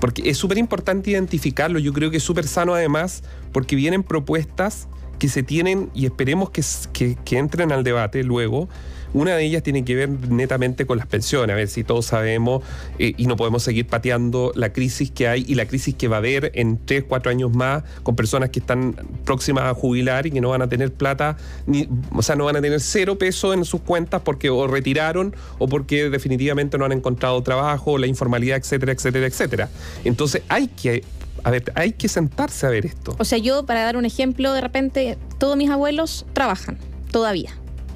Porque 0.00 0.28
es 0.28 0.36
súper 0.36 0.58
importante 0.58 1.10
identificarlo. 1.10 1.78
Yo 1.78 1.92
creo 1.92 2.10
que 2.10 2.18
es 2.18 2.22
súper 2.22 2.46
sano 2.46 2.74
además, 2.74 3.22
porque 3.52 3.74
vienen 3.74 4.02
propuestas 4.02 4.86
que 5.18 5.28
se 5.28 5.42
tienen 5.42 5.90
y 5.94 6.04
esperemos 6.06 6.50
que, 6.50 7.16
que 7.24 7.38
entren 7.38 7.72
al 7.72 7.84
debate 7.84 8.22
luego 8.22 8.68
una 9.14 9.36
de 9.36 9.44
ellas 9.44 9.62
tiene 9.62 9.84
que 9.84 9.94
ver 9.94 10.08
netamente 10.08 10.86
con 10.86 10.98
las 10.98 11.06
pensiones, 11.06 11.54
a 11.54 11.56
ver 11.56 11.68
si 11.68 11.84
todos 11.84 12.04
sabemos 12.04 12.62
eh, 12.98 13.14
y 13.16 13.26
no 13.26 13.36
podemos 13.36 13.62
seguir 13.62 13.86
pateando 13.86 14.52
la 14.54 14.72
crisis 14.72 15.10
que 15.10 15.28
hay 15.28 15.44
y 15.48 15.54
la 15.54 15.66
crisis 15.66 15.94
que 15.94 16.08
va 16.08 16.16
a 16.16 16.18
haber 16.18 16.50
en 16.54 16.78
tres, 16.84 17.04
cuatro 17.08 17.30
años 17.30 17.54
más 17.54 17.84
con 18.02 18.16
personas 18.16 18.50
que 18.50 18.58
están 18.58 18.96
próximas 19.24 19.64
a 19.64 19.74
jubilar 19.74 20.26
y 20.26 20.32
que 20.32 20.40
no 20.40 20.50
van 20.50 20.62
a 20.62 20.68
tener 20.68 20.92
plata, 20.92 21.36
ni, 21.66 21.88
o 22.12 22.22
sea, 22.22 22.34
no 22.34 22.44
van 22.44 22.56
a 22.56 22.60
tener 22.60 22.80
cero 22.80 23.16
peso 23.16 23.54
en 23.54 23.64
sus 23.64 23.80
cuentas 23.80 24.20
porque 24.22 24.50
o 24.50 24.66
retiraron 24.66 25.34
o 25.58 25.68
porque 25.68 26.10
definitivamente 26.10 26.76
no 26.76 26.84
han 26.84 26.92
encontrado 26.92 27.40
trabajo, 27.42 27.96
la 27.98 28.08
informalidad, 28.08 28.58
etcétera, 28.58 28.92
etcétera, 28.92 29.26
etcétera. 29.26 29.68
Entonces 30.04 30.42
hay 30.48 30.66
que 30.66 31.04
a 31.44 31.50
ver, 31.50 31.72
hay 31.74 31.92
que 31.92 32.08
sentarse 32.08 32.66
a 32.66 32.70
ver 32.70 32.86
esto. 32.86 33.14
O 33.18 33.24
sea, 33.24 33.36
yo, 33.36 33.66
para 33.66 33.84
dar 33.84 33.98
un 33.98 34.06
ejemplo, 34.06 34.54
de 34.54 34.62
repente, 34.62 35.18
todos 35.38 35.58
mis 35.58 35.68
abuelos 35.68 36.24
trabajan, 36.32 36.78
todavía 37.10 37.54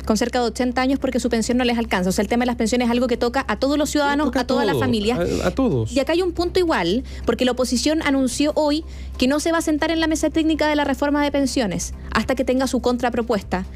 con 0.08 0.16
cerca 0.16 0.40
de 0.40 0.46
80 0.46 0.80
años 0.80 0.98
porque 0.98 1.20
su 1.20 1.28
pensión 1.28 1.58
no 1.58 1.64
les 1.64 1.76
alcanza. 1.76 2.08
O 2.08 2.12
sea, 2.12 2.22
el 2.22 2.28
tema 2.28 2.44
de 2.44 2.46
las 2.46 2.56
pensiones 2.56 2.86
es 2.86 2.90
algo 2.90 3.08
que 3.08 3.18
toca 3.18 3.44
a 3.46 3.56
todos 3.56 3.76
los 3.76 3.90
ciudadanos, 3.90 4.34
a, 4.34 4.46
todas 4.46 4.64
las 4.64 4.78
familias. 4.78 5.20
A, 5.44 5.50
todos. 5.50 5.92
Y 5.92 6.00
acá 6.00 6.14
hay 6.14 6.22
un 6.22 6.32
punto 6.32 6.58
igual, 6.58 7.04
porque 7.26 7.44
la 7.44 7.50
oposición 7.50 8.00
anunció 8.00 8.52
hoy 8.54 8.86
que 9.18 9.28
no 9.28 9.38
se 9.38 9.52
va 9.52 9.58
a 9.58 9.60
sentar 9.60 9.90
en 9.90 10.00
la 10.00 10.06
mesa 10.06 10.30
técnica 10.30 10.66
de 10.66 10.76
la 10.76 10.84
reforma 10.84 11.22
de 11.22 11.30
pensiones 11.30 11.92
hasta 12.10 12.34
que 12.34 12.42
tenga 12.42 12.66
su 12.66 12.80
contrapropuesta. 12.80 13.66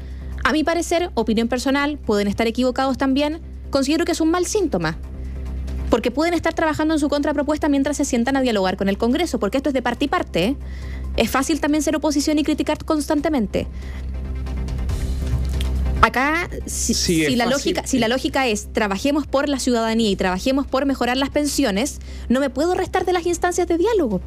A 0.43 0.53
mi 0.53 0.63
parecer, 0.63 1.11
opinión 1.13 1.49
personal, 1.49 1.99
pueden 1.99 2.27
estar 2.27 2.47
equivocados 2.47 2.97
también, 2.97 3.39
considero 3.69 4.03
que 4.03 4.13
es 4.13 4.19
un 4.19 4.31
mal 4.31 4.47
síntoma 4.47 4.97
porque 5.91 6.09
pueden 6.09 6.33
estar 6.33 6.55
trabajando 6.55 6.95
en 6.95 6.99
su 6.99 7.07
contrapropuesta 7.07 7.69
mientras 7.69 7.97
se 7.97 8.05
sientan 8.05 8.35
a 8.35 8.41
dialogar 8.41 8.77
con 8.77 8.89
el 8.89 8.97
Congreso, 8.97 9.39
porque 9.39 9.57
esto 9.57 9.69
es 9.69 9.75
de 9.75 9.83
parte 9.83 10.05
y 10.05 10.07
parte. 10.07 10.45
¿eh? 10.45 10.55
Es 11.17 11.29
fácil 11.29 11.61
también 11.61 11.83
ser 11.83 11.95
oposición 11.95 12.39
y 12.39 12.43
criticar 12.43 12.83
constantemente. 12.83 13.67
Acá, 16.03 16.49
si, 16.65 17.33
la 17.37 17.45
lógica, 17.45 17.87
si 17.87 17.97
la 17.97 18.09
lógica 18.09 18.45
es 18.45 18.67
trabajemos 18.73 19.25
por 19.25 19.47
la 19.47 19.57
ciudadanía 19.57 20.09
y 20.09 20.17
trabajemos 20.17 20.67
por 20.67 20.85
mejorar 20.85 21.15
las 21.15 21.29
pensiones, 21.29 21.99
no 22.27 22.41
me 22.41 22.49
puedo 22.49 22.75
restar 22.75 23.05
de 23.05 23.13
las 23.13 23.25
instancias 23.25 23.69
de 23.69 23.77
diálogo. 23.77 24.19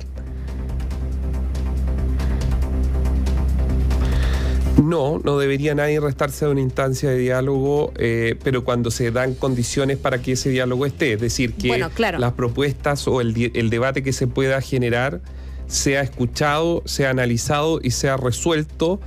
No, 4.82 5.20
no 5.22 5.36
debería 5.36 5.74
nadie 5.74 6.00
restarse 6.00 6.46
de 6.46 6.52
una 6.52 6.62
instancia 6.62 7.10
de 7.10 7.18
diálogo, 7.18 7.92
eh, 7.98 8.36
pero 8.42 8.64
cuando 8.64 8.90
se 8.90 9.10
dan 9.10 9.34
condiciones 9.34 9.98
para 9.98 10.22
que 10.22 10.32
ese 10.32 10.48
diálogo 10.48 10.86
esté, 10.86 11.12
es 11.12 11.20
decir, 11.20 11.52
que 11.52 11.76
las 11.76 12.32
propuestas 12.32 13.06
o 13.06 13.20
el, 13.20 13.52
el, 13.52 13.68
debate 13.68 14.02
que 14.02 14.14
se 14.14 14.26
pueda 14.26 14.62
generar 14.62 15.20
sea 15.66 16.00
escuchado, 16.00 16.82
sea 16.86 17.10
analizado 17.10 17.80
y 17.82 17.90
sea 17.90 18.16
resuelto 18.16 18.98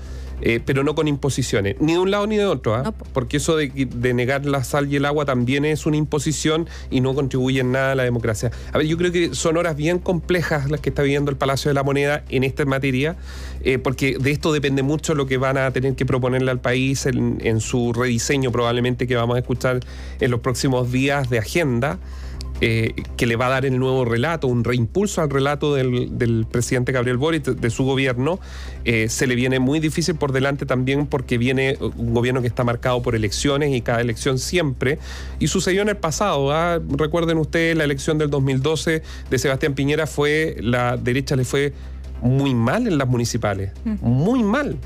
eh, 0.42 0.60
pero 0.64 0.84
no 0.84 0.96
con 0.96 1.08
imposiciones, 1.08 1.76
ni 1.80 1.94
de 1.94 2.00
un 2.00 2.12
lado 2.12 2.28
ni 2.28 2.38
de 2.38 2.46
otro, 2.46 2.76
¿ah? 2.76 2.94
porque 3.14 3.38
eso 3.38 3.56
de, 3.56 3.70
negar 4.14 4.46
la 4.46 4.64
sal 4.64 4.92
y 4.92 4.96
el 4.96 5.06
agua 5.06 5.26
también 5.26 5.66
es 5.66 5.86
una 5.86 5.98
imposición 5.98 6.68
y 6.90 7.02
no 7.02 7.14
contribuye 7.14 7.62
en 7.62 7.72
nada 7.72 7.92
a 7.92 7.96
la 7.96 8.04
democracia. 8.04 8.52
A 8.72 8.78
ver, 8.78 8.88
yo 8.88 8.98
creo 8.98 9.12
que 9.12 9.36
son 9.36 9.58
horas 9.58 9.76
bien 9.76 10.00
complejas 10.00 10.70
las 10.70 10.82
que 10.82 10.90
está 10.90 11.04
viviendo 11.04 11.32
el 11.32 11.38
Palacio 11.38 11.70
de 11.70 11.76
la 11.76 11.84
Moneda 11.84 12.24
en 12.30 12.44
esta 12.44 12.66
materia, 12.66 13.18
eh, 13.64 13.78
porque 13.78 14.18
de 14.20 14.32
esto 14.32 14.54
depende 14.54 14.84
mucho 14.84 15.16
lo 15.16 15.26
que 15.26 15.38
van 15.38 15.58
a 15.58 15.72
tener 15.72 15.96
que 15.96 16.06
proponerle 16.06 16.52
al 16.52 16.60
país 16.60 17.06
en, 17.06 17.40
en 17.44 17.60
su 17.60 17.94
rediseño 17.94 18.52
probablemente 18.52 19.08
que 19.08 19.16
vamos 19.16 19.36
a 19.36 19.40
escuchar 19.40 19.80
en 20.20 20.32
los 20.32 20.40
próximos 20.40 20.92
días 20.92 21.30
de 21.30 21.40
agenda. 21.40 22.00
Eh, 22.62 22.94
que 23.16 23.26
le 23.26 23.38
va 23.38 23.46
a 23.46 23.50
dar 23.50 23.66
el 23.66 23.80
nuevo 23.80 24.04
relato, 24.04 24.48
un 24.48 24.66
reimpulso 24.66 25.22
al 25.22 25.30
relato 25.30 25.76
del, 25.76 26.46
presidente 26.52 26.92
Gabriel 26.92 27.18
Boric, 27.18 27.46
de 27.46 27.70
su 27.70 27.86
gobierno, 27.86 28.40
eh, 28.84 29.08
se 29.08 29.28
le 29.28 29.36
viene 29.36 29.60
muy 29.60 29.80
difícil 29.80 30.16
por 30.16 30.34
delante 30.34 30.66
también 30.66 31.08
porque 31.08 31.38
viene 31.38 31.78
un 31.80 32.14
gobierno 32.14 32.42
que 32.42 32.48
está 32.48 32.66
marcado 32.66 33.02
por 33.02 33.16
elecciones 33.16 33.74
y 33.74 33.82
cada 33.82 34.02
elección 34.02 34.40
siempre. 34.40 35.00
Y 35.40 35.48
sucedió 35.48 35.82
en 35.82 35.90
el 35.90 35.98
pasado, 35.98 36.52
¿ah? 36.52 36.82
recuerden 36.98 37.38
ustedes 37.38 37.78
la 37.78 37.86
elección 37.86 38.18
del 38.18 38.30
2012 38.30 39.04
de 39.30 39.40
Sebastián 39.40 39.74
Piñera 39.74 40.06
fue, 40.06 40.58
la 40.60 40.98
derecha 40.98 41.38
le 41.38 41.46
fue 41.46 41.74
muy 42.22 42.54
mal 42.54 42.88
en 42.88 42.98
las 42.98 43.08
municipales, 43.08 43.72
mm. 43.86 43.96
muy 44.02 44.44
mal. 44.44 44.78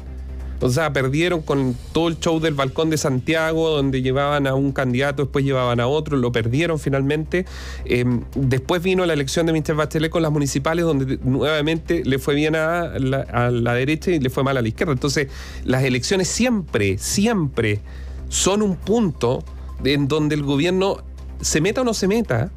O 0.62 0.70
sea, 0.70 0.94
perdieron 0.94 1.42
con 1.42 1.76
todo 1.92 2.08
el 2.08 2.20
show 2.20 2.40
del 2.40 2.54
balcón 2.54 2.90
de 2.90 2.98
Santiago, 2.98 3.70
donde 3.70 4.02
llevaban 4.02 4.48
a 4.48 4.56
un 4.56 4.72
candidato, 4.72 5.24
después 5.24 5.44
llevaban 5.44 5.80
a 5.80 5.88
otro, 5.88 6.16
lo 6.16 6.32
perdieron 6.32 6.80
finalmente. 6.80 7.46
Em, 7.86 8.24
después 8.36 8.82
vino 8.82 9.06
la 9.06 9.14
elección 9.14 9.46
de 9.46 9.54
Mr. 9.54 9.76
Bachelet 9.76 10.10
con 10.10 10.22
las 10.22 10.32
municipales, 10.32 10.86
donde 10.86 11.20
nuevamente 11.24 12.04
le 12.06 12.18
fue 12.18 12.36
bien 12.36 12.56
a 12.56 12.98
la, 12.98 13.74
derecha 13.74 14.12
y 14.12 14.20
le 14.20 14.30
fue 14.30 14.44
mal 14.44 14.56
a 14.58 14.62
la 14.62 14.68
izquierda. 14.68 14.94
Entonces, 14.94 15.28
las 15.66 15.84
elecciones 15.84 16.30
siempre, 16.30 16.98
siempre 16.98 17.82
son 18.30 18.62
un 18.62 18.78
punto 18.78 19.44
en 19.84 20.08
donde 20.08 20.36
el 20.36 20.44
gobierno 20.44 21.04
se 21.42 21.60
meta 21.60 21.82
o 21.82 21.84
no 21.84 21.94
se 21.94 22.08
meta, 22.08 22.52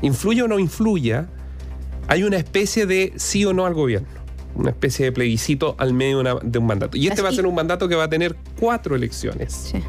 influye 0.00 0.42
o 0.42 0.48
no 0.48 0.58
influya, 0.58 1.28
hay 2.08 2.24
una 2.24 2.38
especie 2.38 2.86
de 2.86 3.12
sí 3.16 3.44
o 3.44 3.52
no 3.52 3.66
al 3.66 3.74
gobierno 3.74 4.21
una 4.54 4.70
especie 4.70 5.06
de 5.06 5.12
plebiscito 5.12 5.74
al 5.78 5.92
medio 5.92 6.22
de, 6.42 6.58
un 6.58 6.66
mandato. 6.66 6.96
Y 6.96 7.06
este 7.08 7.22
va 7.22 7.30
a 7.30 7.32
ser 7.32 7.46
un 7.46 7.54
mandato 7.54 7.88
que 7.88 7.94
va 7.94 8.04
a 8.04 8.08
tener 8.08 8.36
cuatro 8.58 8.94
elecciones. 8.94 9.52
Sí. 9.52 9.82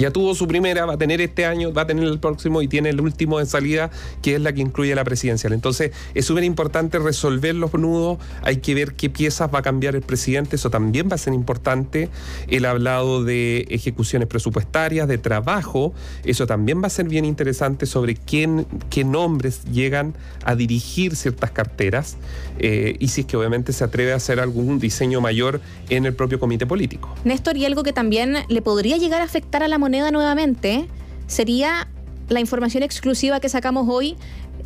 Ya 0.00 0.10
tuvo 0.10 0.34
su 0.34 0.48
primera, 0.48 0.86
va 0.86 0.94
a 0.94 0.96
tener 0.96 1.20
este 1.20 1.44
año, 1.44 1.74
va 1.74 1.82
a 1.82 1.86
tener 1.86 2.04
el 2.04 2.18
próximo 2.18 2.62
y 2.62 2.68
tiene 2.68 2.88
el 2.88 3.02
último 3.02 3.38
de 3.38 3.44
salida, 3.44 3.90
que 4.22 4.34
es 4.36 4.40
la 4.40 4.54
que 4.54 4.62
incluye 4.62 4.94
la 4.94 5.04
presidencial. 5.04 5.52
Entonces, 5.52 5.90
es 6.14 6.24
súper 6.24 6.42
importante 6.44 6.98
resolver 6.98 7.54
los 7.54 7.74
nudos, 7.74 8.16
hay 8.42 8.56
que 8.56 8.74
ver 8.74 8.94
qué 8.94 9.10
piezas 9.10 9.50
va 9.54 9.58
a 9.58 9.62
cambiar 9.62 9.94
el 9.94 10.00
presidente, 10.00 10.56
eso 10.56 10.70
también 10.70 11.10
va 11.10 11.16
a 11.16 11.18
ser 11.18 11.34
importante. 11.34 12.08
Ha 12.50 12.70
hablado 12.70 13.24
de 13.24 13.66
ejecuciones 13.68 14.26
presupuestarias, 14.26 15.06
de 15.06 15.18
trabajo, 15.18 15.92
eso 16.24 16.46
también 16.46 16.82
va 16.82 16.86
a 16.86 16.90
ser 16.90 17.06
bien 17.06 17.26
interesante 17.26 17.84
sobre 17.84 18.14
quién, 18.14 18.66
qué 18.88 19.04
nombres 19.04 19.64
llegan 19.64 20.14
a 20.44 20.54
dirigir 20.54 21.14
ciertas 21.14 21.50
carteras 21.50 22.16
eh, 22.58 22.96
y 22.98 23.08
si 23.08 23.22
es 23.22 23.26
que 23.26 23.36
obviamente 23.36 23.72
se 23.72 23.84
atreve 23.84 24.12
a 24.12 24.16
hacer 24.16 24.40
algún 24.40 24.78
diseño 24.78 25.20
mayor 25.20 25.60
en 25.90 26.06
el 26.06 26.14
propio 26.14 26.38
comité 26.38 26.66
político. 26.66 27.14
Néstor, 27.24 27.56
y 27.56 27.66
algo 27.66 27.82
que 27.82 27.92
también 27.92 28.36
le 28.48 28.62
podría 28.62 28.96
llegar 28.96 29.20
a 29.20 29.24
afectar 29.24 29.62
a 29.62 29.68
la 29.68 29.78
nuevamente 29.90 30.86
sería 31.26 31.88
la 32.28 32.40
información 32.40 32.82
exclusiva 32.82 33.40
que 33.40 33.48
sacamos 33.48 33.86
hoy 33.88 34.16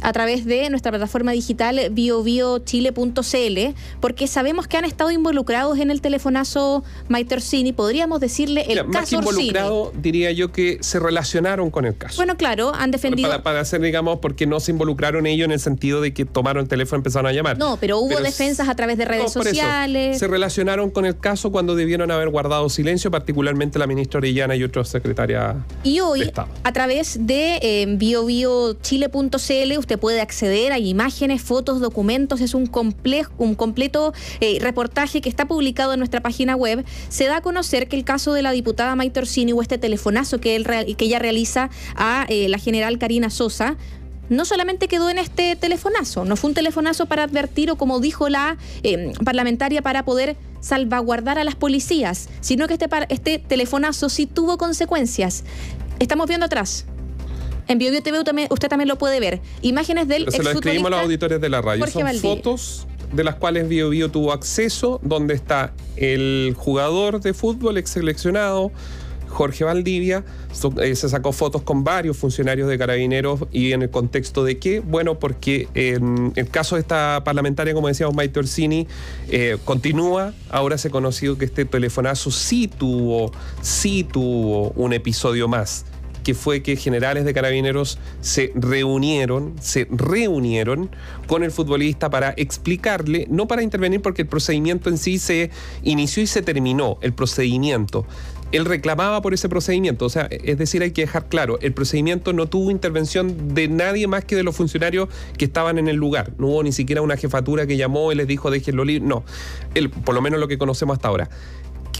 a 0.01 0.13
través 0.13 0.45
de 0.45 0.69
nuestra 0.71 0.91
plataforma 0.93 1.33
digital 1.33 1.81
biobiochile.cl, 1.91 3.59
porque 4.01 4.27
sabemos 4.27 4.69
que 4.69 4.77
han 4.77 4.85
estado 4.85 5.11
involucrados 5.11 5.79
en 5.79 5.91
el 5.91 6.01
telefonazo 6.01 6.85
Maite 7.09 7.37
Orsini, 7.37 7.73
podríamos 7.73 8.21
decirle 8.21 8.65
el 8.69 8.79
caso 8.91 8.93
más 8.93 9.13
involucrado, 9.13 9.93
diría 9.97 10.33
yo 10.33 10.53
que 10.53 10.79
se 10.81 10.99
relacionaron 10.99 11.71
con 11.71 11.85
el 11.85 11.97
caso. 11.97 12.17
Bueno, 12.17 12.37
claro, 12.37 12.75
han 12.75 12.91
defendido... 12.91 13.29
Para, 13.29 13.43
para, 13.43 13.61
hacer, 13.61 13.81
digamos, 13.81 14.19
porque 14.19 14.47
no 14.47 14.61
se 14.61 14.73
involucraron 14.73 15.27
ellos 15.27 15.45
en 15.47 15.53
el 15.53 15.61
sentido 15.61 16.01
de 16.01 16.13
que 16.13 16.25
tomaron 16.25 16.63
el 16.63 16.69
teléfono 16.69 16.99
y 16.99 17.01
empezaron 17.01 17.27
a 17.27 17.33
llamar. 17.33 17.59
No, 17.59 17.77
pero 17.81 17.99
hubo 17.99 18.21
defensas 18.21 18.69
a 18.69 18.75
través 18.75 18.99
de 18.99 19.05
redes 19.05 19.33
sociales. 19.33 20.19
se 20.19 20.29
relacionaron 20.29 20.91
con 20.91 21.07
el 21.07 21.19
caso 21.19 21.51
cuando 21.51 21.75
debieron 21.75 22.11
haber 22.11 22.29
guardado 22.29 22.69
silencio, 22.69 23.11
particularmente 23.11 23.79
la 23.79 23.87
ministra 23.87 24.19
Orellana 24.19 24.57
y 24.57 24.65
otra 24.65 24.85
secretaria 24.85 25.57
Y 25.83 26.01
hoy, 26.01 26.31
a 26.63 26.73
través 26.73 27.27
de 27.27 27.59
eh, 27.63 27.87
biobiochile.cl, 27.89 29.73
usted 29.85 29.99
puede 29.99 30.21
acceder 30.21 30.73
a 30.73 30.79
imágenes, 30.79 31.43
fotos, 31.43 31.81
documentos. 31.81 32.41
Es 32.41 32.55
un, 32.55 32.71
un 33.39 33.55
completo 33.55 34.13
eh, 34.41 34.59
reportaje 34.61 35.21
que 35.21 35.29
está 35.29 35.47
publicado 35.47 35.93
en 35.93 36.01
nuestra 36.01 36.21
página 36.21 36.57
web. 36.57 36.85
Se 37.09 37.27
da 37.27 37.37
a 37.37 37.41
conocer 37.43 37.89
que 37.89 37.97
el 37.97 38.05
caso 38.05 38.33
de 38.33 38.43
la 38.43 38.51
diputada 38.53 38.97
Maite 38.97 39.21
Orsini 39.21 39.53
o 39.53 39.63
este 39.63 39.79
telefonazo 39.79 40.41
que, 40.41 40.57
él, 40.57 40.67
que 40.97 41.05
ella 41.05 41.19
realiza 41.19 41.71
a 41.97 42.27
eh, 42.29 42.49
la 42.49 42.59
general 42.59 42.99
Karina 42.99 43.31
Sosa 43.31 43.77
no 44.31 44.47
solamente 44.47 44.89
quedó 44.89 45.11
en 45.11 45.19
este 45.19 45.55
telefonazo, 45.55 46.25
no 46.25 46.37
fue 46.37 46.49
un 46.49 46.55
telefonazo 46.55 47.05
para 47.05 47.25
advertir 47.25 47.71
o 47.71 47.77
como 47.77 48.01
dijo 48.01 48.31
la 48.31 48.57
eh, 48.83 49.13
parlamentaria 49.23 49.83
para 49.83 50.07
poder 50.07 50.39
salvaguardar 50.61 51.39
a 51.39 51.45
las 51.45 51.57
policías, 51.57 52.31
sino 52.41 52.67
que 52.67 52.73
este, 52.73 52.89
este 53.11 53.39
telefonazo 53.39 54.09
sí 54.09 54.25
tuvo 54.25 54.57
consecuencias. 54.57 55.45
Estamos 55.99 56.27
viendo 56.27 56.47
atrás 56.47 56.87
en 57.69 57.79
BioBio 57.79 58.03
TV 58.03 58.49
usted 58.51 58.69
también 58.69 58.89
lo 58.89 58.97
puede 58.97 59.21
ver. 59.21 59.41
Imágenes 59.63 60.09
del 60.09 60.31
Se 60.31 60.43
lo 60.43 60.51
escribimos 60.51 60.89
a 60.89 60.91
los 60.91 61.01
auditores 61.01 61.41
de 61.41 61.49
la 61.49 61.63
radio. 61.63 61.87
Son 61.87 62.15
fotos 62.15 62.87
de 63.13 63.25
las 63.25 63.37
cuales 63.37 63.69
BioBio 63.69 64.11
tuvo 64.11 64.33
acceso, 64.33 65.01
donde 65.03 65.35
está 65.35 65.73
el 65.97 66.55
jugador 66.57 67.21
de 67.21 67.33
fútbol 67.33 67.79
ex 67.79 67.91
seleccionado, 67.91 68.73
Jorge 69.29 69.65
Valdivia. 69.65 70.25
Eh, 70.81 70.95
se 70.97 71.09
sacó 71.09 71.33
fotos 71.33 71.63
con 71.63 71.85
varios 71.85 72.17
funcionarios 72.17 72.69
de 72.69 72.79
carabineros 72.79 73.41
y 73.53 73.73
en 73.73 73.83
el 73.83 73.91
contexto 73.91 74.45
de 74.45 74.59
qué? 74.59 74.81
Bueno, 74.81 75.19
porque 75.19 75.69
en 75.75 76.33
el 76.37 76.49
caso 76.49 76.77
de 76.77 76.83
esta 76.83 77.23
parlamentaria, 77.25 77.75
como 77.75 77.89
decíamos, 77.89 78.15
Maite 78.15 78.41
Orsini, 78.41 78.89
eh, 79.29 79.59
continúa. 79.65 80.35
Ahora 80.51 80.79
se 80.79 80.89
ha 80.89 80.91
conocido 80.91 81.39
que 81.39 81.45
este 81.45 81.65
telefonazo 81.65 82.31
sí 82.31 82.69
tuvo, 82.69 83.33
sí 83.61 84.05
tuvo 84.05 84.71
un 84.71 84.93
episodio 84.93 85.49
más 85.49 85.85
que 86.25 86.35
fue 86.35 86.63
que 86.63 86.77
generales 86.77 87.25
de 87.25 87.33
carabineros 87.33 87.99
se 88.21 88.51
reunieron, 88.57 89.55
se 89.61 89.87
reunieron 89.91 90.91
con 91.29 91.45
el 91.45 91.53
futbolista 91.53 92.11
para 92.11 92.35
explicarle, 92.37 93.27
no 93.31 93.47
para 93.47 93.63
intervenir 93.63 94.03
porque 94.03 94.23
el 94.23 94.29
procedimiento 94.29 94.89
en 94.89 94.99
sí 94.99 95.19
se 95.19 95.51
inició 95.83 96.23
y 96.23 96.27
se 96.27 96.43
terminó, 96.43 96.99
el 97.03 97.13
procedimiento. 97.13 98.07
Él 98.53 98.65
reclamaba 98.65 99.21
por 99.21 99.35
ese 99.35 99.49
procedimiento, 99.49 100.07
o 100.07 100.09
sea, 100.09 100.29
es 100.31 100.59
decir, 100.59 100.83
hay 100.83 100.93
que 100.93 101.03
dejar 101.03 101.29
claro, 101.29 101.59
el 101.61 101.75
procedimiento 101.75 102.33
no 102.33 102.47
tuvo 102.47 102.71
intervención 102.71 103.55
de 103.55 103.69
nadie 103.69 104.07
más 104.07 104.25
que 104.25 104.37
de 104.37 104.45
los 104.45 104.57
funcionarios 104.57 105.09
que 105.37 105.45
estaban 105.45 105.77
en 105.79 105.89
el 105.89 105.97
lugar. 105.97 106.33
No 106.39 106.47
hubo 106.49 106.63
ni 106.63 106.73
siquiera 106.73 107.03
una 107.03 107.17
jefatura 107.17 107.67
que 107.67 107.77
llamó 107.77 108.13
y 108.13 108.15
les 108.15 108.29
dijo 108.29 108.51
déjenlo 108.51 108.85
libre. 108.85 109.07
No, 109.07 109.25
él, 109.75 109.91
por 109.91 110.15
lo 110.15 110.23
menos 110.23 110.39
lo 110.39 110.47
que 110.47 110.57
conocemos 110.57 110.95
hasta 110.95 111.09
ahora. 111.09 111.29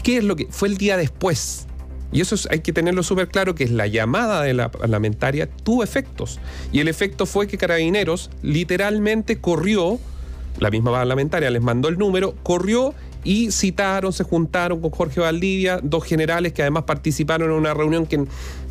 ¿Qué 0.01 0.17
es 0.17 0.23
lo 0.23 0.35
que 0.35 0.47
fue 0.49 0.69
el 0.69 0.77
día 0.77 0.95
después? 0.95 1.67
Y 2.11 2.21
eso 2.21 2.35
hay 2.49 2.59
que 2.59 2.71
tenerlo 2.71 3.03
súper 3.03 3.27
claro, 3.27 3.55
que 3.55 3.63
es 3.63 3.71
la 3.71 3.87
llamada 3.87 4.41
de 4.43 4.53
la 4.53 4.71
parlamentaria 4.71 5.49
tuvo 5.63 5.83
efectos. 5.83 6.39
Y 6.71 6.79
el 6.79 6.87
efecto 6.87 7.25
fue 7.25 7.47
que 7.47 7.57
Carabineros 7.57 8.29
literalmente 8.41 9.39
corrió, 9.39 9.99
la 10.59 10.69
misma 10.69 10.91
parlamentaria 10.91 11.49
les 11.49 11.61
mandó 11.61 11.89
el 11.89 11.97
número, 11.97 12.35
corrió 12.43 12.93
y 13.25 13.51
citaron, 13.51 14.13
se 14.13 14.23
juntaron 14.23 14.79
con 14.79 14.91
Jorge 14.91 15.19
Valdivia, 15.19 15.79
dos 15.81 16.05
generales 16.05 16.53
que 16.53 16.61
además 16.61 16.83
participaron 16.83 17.49
en 17.49 17.57
una 17.57 17.73
reunión 17.73 18.05
que 18.05 18.23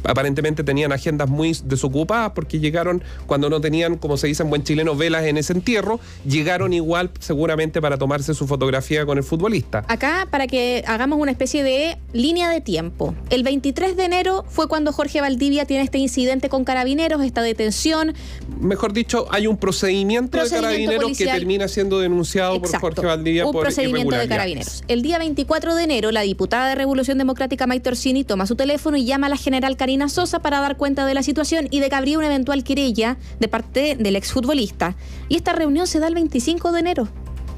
aparentemente 0.04 0.62
tenían 0.62 0.92
agendas 0.92 1.28
muy 1.28 1.56
desocupadas 1.64 2.32
porque 2.34 2.60
llegaron 2.60 3.02
cuando 3.26 3.50
no 3.50 3.60
tenían, 3.60 3.96
como 3.96 4.16
se 4.16 4.28
dice 4.28 4.44
en 4.44 4.50
buen 4.50 4.62
chileno, 4.62 4.94
velas 4.94 5.24
en 5.24 5.36
ese 5.36 5.52
entierro, 5.52 5.98
llegaron 6.24 6.72
igual 6.72 7.10
seguramente 7.18 7.82
para 7.82 7.98
tomarse 7.98 8.32
su 8.32 8.46
fotografía 8.46 9.04
con 9.04 9.18
el 9.18 9.24
futbolista. 9.24 9.84
Acá, 9.88 10.28
para 10.30 10.46
que 10.46 10.84
hagamos 10.86 11.18
una 11.18 11.32
especie 11.32 11.64
de 11.64 11.98
línea 12.14 12.48
de 12.48 12.60
tiempo. 12.60 13.14
El 13.28 13.42
23 13.42 13.96
de 13.96 14.04
enero 14.04 14.44
fue 14.48 14.68
cuando 14.68 14.92
Jorge 14.92 15.20
Valdivia 15.20 15.66
tiene 15.66 15.82
este 15.82 15.98
incidente 15.98 16.48
con 16.48 16.64
carabineros, 16.64 17.22
esta 17.22 17.42
detención. 17.42 18.14
Mejor 18.60 18.92
dicho, 18.92 19.26
hay 19.30 19.46
un 19.46 19.58
procedimiento, 19.58 20.42
de 20.42 20.48
carabineros 20.48 21.18
que 21.18 21.26
termina 21.26 21.68
siendo 21.68 21.98
denunciado 21.98 22.60
por 22.62 22.78
Jorge 22.78 23.04
Valdivia 23.04 23.44
un 23.44 23.52
por 23.52 23.62
procedimiento 23.62 24.16
de 24.16 24.28
carabineros. 24.28 24.84
El 24.88 25.02
día 25.02 25.18
24 25.18 25.74
de 25.74 25.82
enero, 25.82 26.12
la 26.12 26.22
diputada 26.22 26.68
de 26.68 26.76
Revolución 26.76 27.18
Democrática 27.18 27.66
Maite 27.66 27.90
Orsini 27.90 28.22
toma 28.22 28.46
su 28.46 28.54
teléfono 28.54 28.96
y 28.96 29.04
llama 29.04 29.26
a 29.26 29.30
la 29.30 29.36
general 29.36 29.76
Karina 29.76 30.08
Sosa 30.08 30.38
para 30.38 30.60
dar 30.60 30.76
cuenta 30.76 31.04
de 31.06 31.14
la 31.14 31.24
situación 31.24 31.66
y 31.70 31.80
de 31.80 31.88
que 31.88 31.96
habría 31.96 32.16
una 32.16 32.28
eventual 32.28 32.62
querella 32.62 33.18
de 33.40 33.48
parte 33.48 33.96
del 33.96 34.14
exfutbolista. 34.14 34.96
Y 35.28 35.34
esta 35.36 35.52
reunión 35.52 35.88
se 35.88 35.98
da 35.98 36.06
el 36.06 36.14
25 36.14 36.70
de 36.70 36.80
enero. 36.80 37.08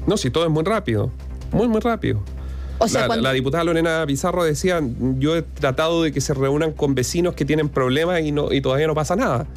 No, 0.07 0.17
si 0.17 0.31
todo 0.31 0.45
es 0.45 0.51
muy 0.51 0.63
rápido. 0.63 1.11
Muy, 1.51 1.67
muy 1.67 1.79
rápido. 1.79 2.23
O 2.79 2.87
sea, 2.87 3.07
la, 3.07 3.31
diputada 3.31 3.63
Lorena 3.63 4.03
Pizarro 4.05 4.43
decía, 4.43 4.81
yo 5.17 5.35
he 5.35 5.41
tratado 5.41 6.03
de 6.03 6.11
que 6.11 6.21
se 6.21 6.33
reúnan 6.33 6.73
con 6.73 6.95
vecinos 6.95 7.33
que 7.33 7.45
tienen 7.45 7.69
problemas 7.69 8.21
y, 8.21 8.31
no, 8.31 8.53
y 8.53 8.61
todavía 8.61 8.87
no 8.87 8.95
pasa 8.95 9.15
nada. 9.15 9.47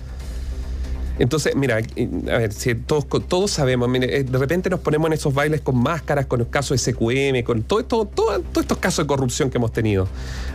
Entonces, 1.18 1.54
mira, 1.54 1.76
a 1.76 2.38
ver, 2.38 2.52
si 2.52 2.74
todos, 2.74 3.06
todos 3.28 3.50
sabemos, 3.50 3.92
de 3.92 4.24
repente 4.32 4.70
nos 4.70 4.80
ponemos 4.80 5.08
en 5.08 5.12
esos 5.12 5.34
bailes 5.34 5.60
con 5.60 5.76
máscaras, 5.76 6.24
con 6.24 6.40
el 6.40 6.48
caso 6.48 6.72
de 6.72 6.78
SQM, 6.78 7.42
con 7.44 7.62
todo 7.62 7.80
esto, 7.80 8.06
todos 8.06 8.40
estos 8.58 8.78
casos 8.78 9.04
de 9.04 9.06
corrupción 9.06 9.50
que 9.50 9.58
hemos 9.58 9.70
tenido. 9.70 10.08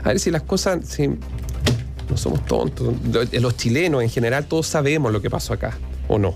A 0.04 0.08
ver 0.08 0.20
si 0.20 0.32
las 0.32 0.42
cosas, 0.42 0.80
si 0.88 1.08
no 2.10 2.18
somos 2.18 2.44
tontos. 2.46 2.94
Los 3.32 3.58
chilenos 3.58 4.02
en 4.02 4.10
general 4.10 4.46
todos 4.46 4.68
sabemos 4.68 5.12
lo 5.12 5.22
que 5.22 5.30
pasó 5.30 5.54
acá, 5.54 5.78
¿o 6.08 6.18
no? 6.18 6.34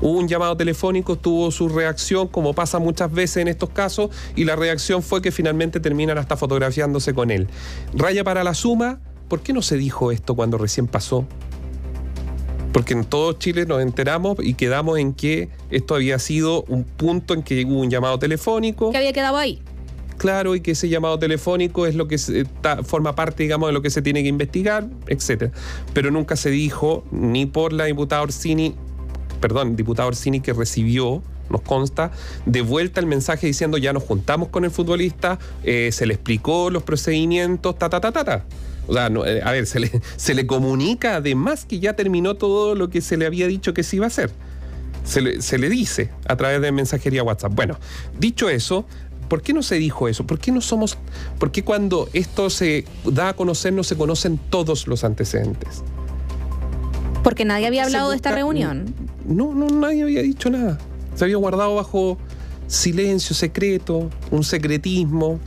Hubo 0.00 0.18
un 0.18 0.28
llamado 0.28 0.56
telefónico, 0.56 1.16
tuvo 1.16 1.50
su 1.50 1.68
reacción, 1.68 2.28
como 2.28 2.54
pasa 2.54 2.78
muchas 2.78 3.12
veces 3.12 3.38
en 3.38 3.48
estos 3.48 3.70
casos, 3.70 4.10
y 4.36 4.44
la 4.44 4.56
reacción 4.56 5.02
fue 5.02 5.22
que 5.22 5.32
finalmente 5.32 5.80
terminan 5.80 6.18
hasta 6.18 6.36
fotografiándose 6.36 7.14
con 7.14 7.30
él. 7.30 7.48
Raya 7.94 8.24
para 8.24 8.44
la 8.44 8.54
suma, 8.54 9.00
¿por 9.28 9.40
qué 9.40 9.52
no 9.52 9.62
se 9.62 9.76
dijo 9.76 10.12
esto 10.12 10.34
cuando 10.34 10.58
recién 10.58 10.86
pasó? 10.86 11.26
porque 12.72 12.92
en 12.92 13.04
todo 13.04 13.32
Chile 13.32 13.66
nos 13.66 13.82
enteramos 13.82 14.36
y 14.40 14.54
quedamos 14.54 14.98
en 14.98 15.12
que 15.12 15.48
esto 15.70 15.94
había 15.94 16.18
sido 16.18 16.62
un 16.68 16.84
punto 16.84 17.34
en 17.34 17.42
que 17.42 17.64
hubo 17.64 17.80
un 17.80 17.90
llamado 17.90 18.18
telefónico. 18.18 18.92
Que 18.92 18.98
había 18.98 19.12
quedado 19.12 19.36
ahí. 19.36 19.60
Claro, 20.16 20.56
y 20.56 20.60
que 20.60 20.72
ese 20.72 20.88
llamado 20.88 21.18
telefónico 21.18 21.86
es 21.86 21.94
lo 21.94 22.08
que 22.08 22.18
forma 22.84 23.14
parte, 23.14 23.44
digamos, 23.44 23.68
de 23.68 23.72
lo 23.72 23.82
que 23.82 23.90
se 23.90 24.02
tiene 24.02 24.22
que 24.22 24.28
investigar, 24.28 24.88
etcétera. 25.06 25.52
Pero 25.92 26.10
nunca 26.10 26.36
se 26.36 26.50
dijo, 26.50 27.04
ni 27.12 27.46
por 27.46 27.72
la 27.72 27.84
diputada 27.84 28.22
Orsini, 28.22 28.74
perdón, 29.40 29.76
diputada 29.76 30.08
Orsini 30.08 30.40
que 30.40 30.52
recibió 30.52 31.22
nos 31.50 31.62
consta, 31.62 32.10
de 32.46 32.60
vuelta 32.60 33.00
el 33.00 33.06
mensaje 33.06 33.46
diciendo 33.46 33.78
ya 33.78 33.92
nos 33.92 34.02
juntamos 34.02 34.48
con 34.48 34.64
el 34.64 34.70
futbolista, 34.70 35.38
eh, 35.64 35.90
se 35.92 36.06
le 36.06 36.14
explicó 36.14 36.70
los 36.70 36.82
procedimientos, 36.82 37.78
ta, 37.78 37.88
ta, 37.88 38.00
ta, 38.00 38.12
ta, 38.12 38.24
ta. 38.24 38.44
O 38.86 38.92
sea, 38.92 39.08
eh, 39.26 39.40
a 39.44 39.52
ver, 39.52 39.66
se 39.66 39.80
le, 39.80 39.90
se 40.16 40.34
le 40.34 40.46
comunica 40.46 41.16
además 41.16 41.64
que 41.64 41.78
ya 41.78 41.94
terminó 41.94 42.34
todo 42.34 42.74
lo 42.74 42.90
que 42.90 43.00
se 43.00 43.16
le 43.16 43.26
había 43.26 43.46
dicho 43.46 43.74
que 43.74 43.82
se 43.82 43.96
iba 43.96 44.06
a 44.06 44.08
hacer. 44.08 44.30
Se 45.04 45.22
le, 45.22 45.40
se 45.40 45.56
le 45.56 45.70
dice 45.70 46.10
a 46.26 46.36
través 46.36 46.60
de 46.60 46.70
mensajería 46.70 47.22
WhatsApp. 47.22 47.54
Bueno, 47.54 47.78
dicho 48.18 48.48
eso, 48.48 48.86
¿Por 49.28 49.42
qué 49.42 49.52
no 49.52 49.62
se 49.62 49.74
dijo 49.76 50.08
eso? 50.08 50.26
¿Por 50.26 50.38
qué 50.38 50.50
no 50.52 50.62
somos.? 50.62 50.96
¿Por 51.38 51.52
qué 51.52 51.62
cuando 51.62 52.08
esto 52.14 52.48
se 52.48 52.86
da 53.04 53.28
a 53.28 53.32
conocer 53.34 53.74
no 53.74 53.84
se 53.84 53.94
conocen 53.94 54.38
todos 54.38 54.86
los 54.86 55.04
antecedentes? 55.04 55.82
Porque 57.22 57.44
nadie 57.44 57.66
había 57.66 57.84
hablado 57.84 58.08
de 58.10 58.16
esta 58.16 58.32
reunión. 58.32 58.94
No, 59.28 59.54
no, 59.54 59.68
nadie 59.68 60.02
había 60.02 60.22
dicho 60.22 60.50
nada. 60.50 60.78
Se 61.14 61.24
había 61.24 61.36
guardado 61.36 61.76
bajo 61.76 62.18
silencio, 62.66 63.36
secreto, 63.36 64.10
un 64.30 64.42
secretismo. 64.42 65.38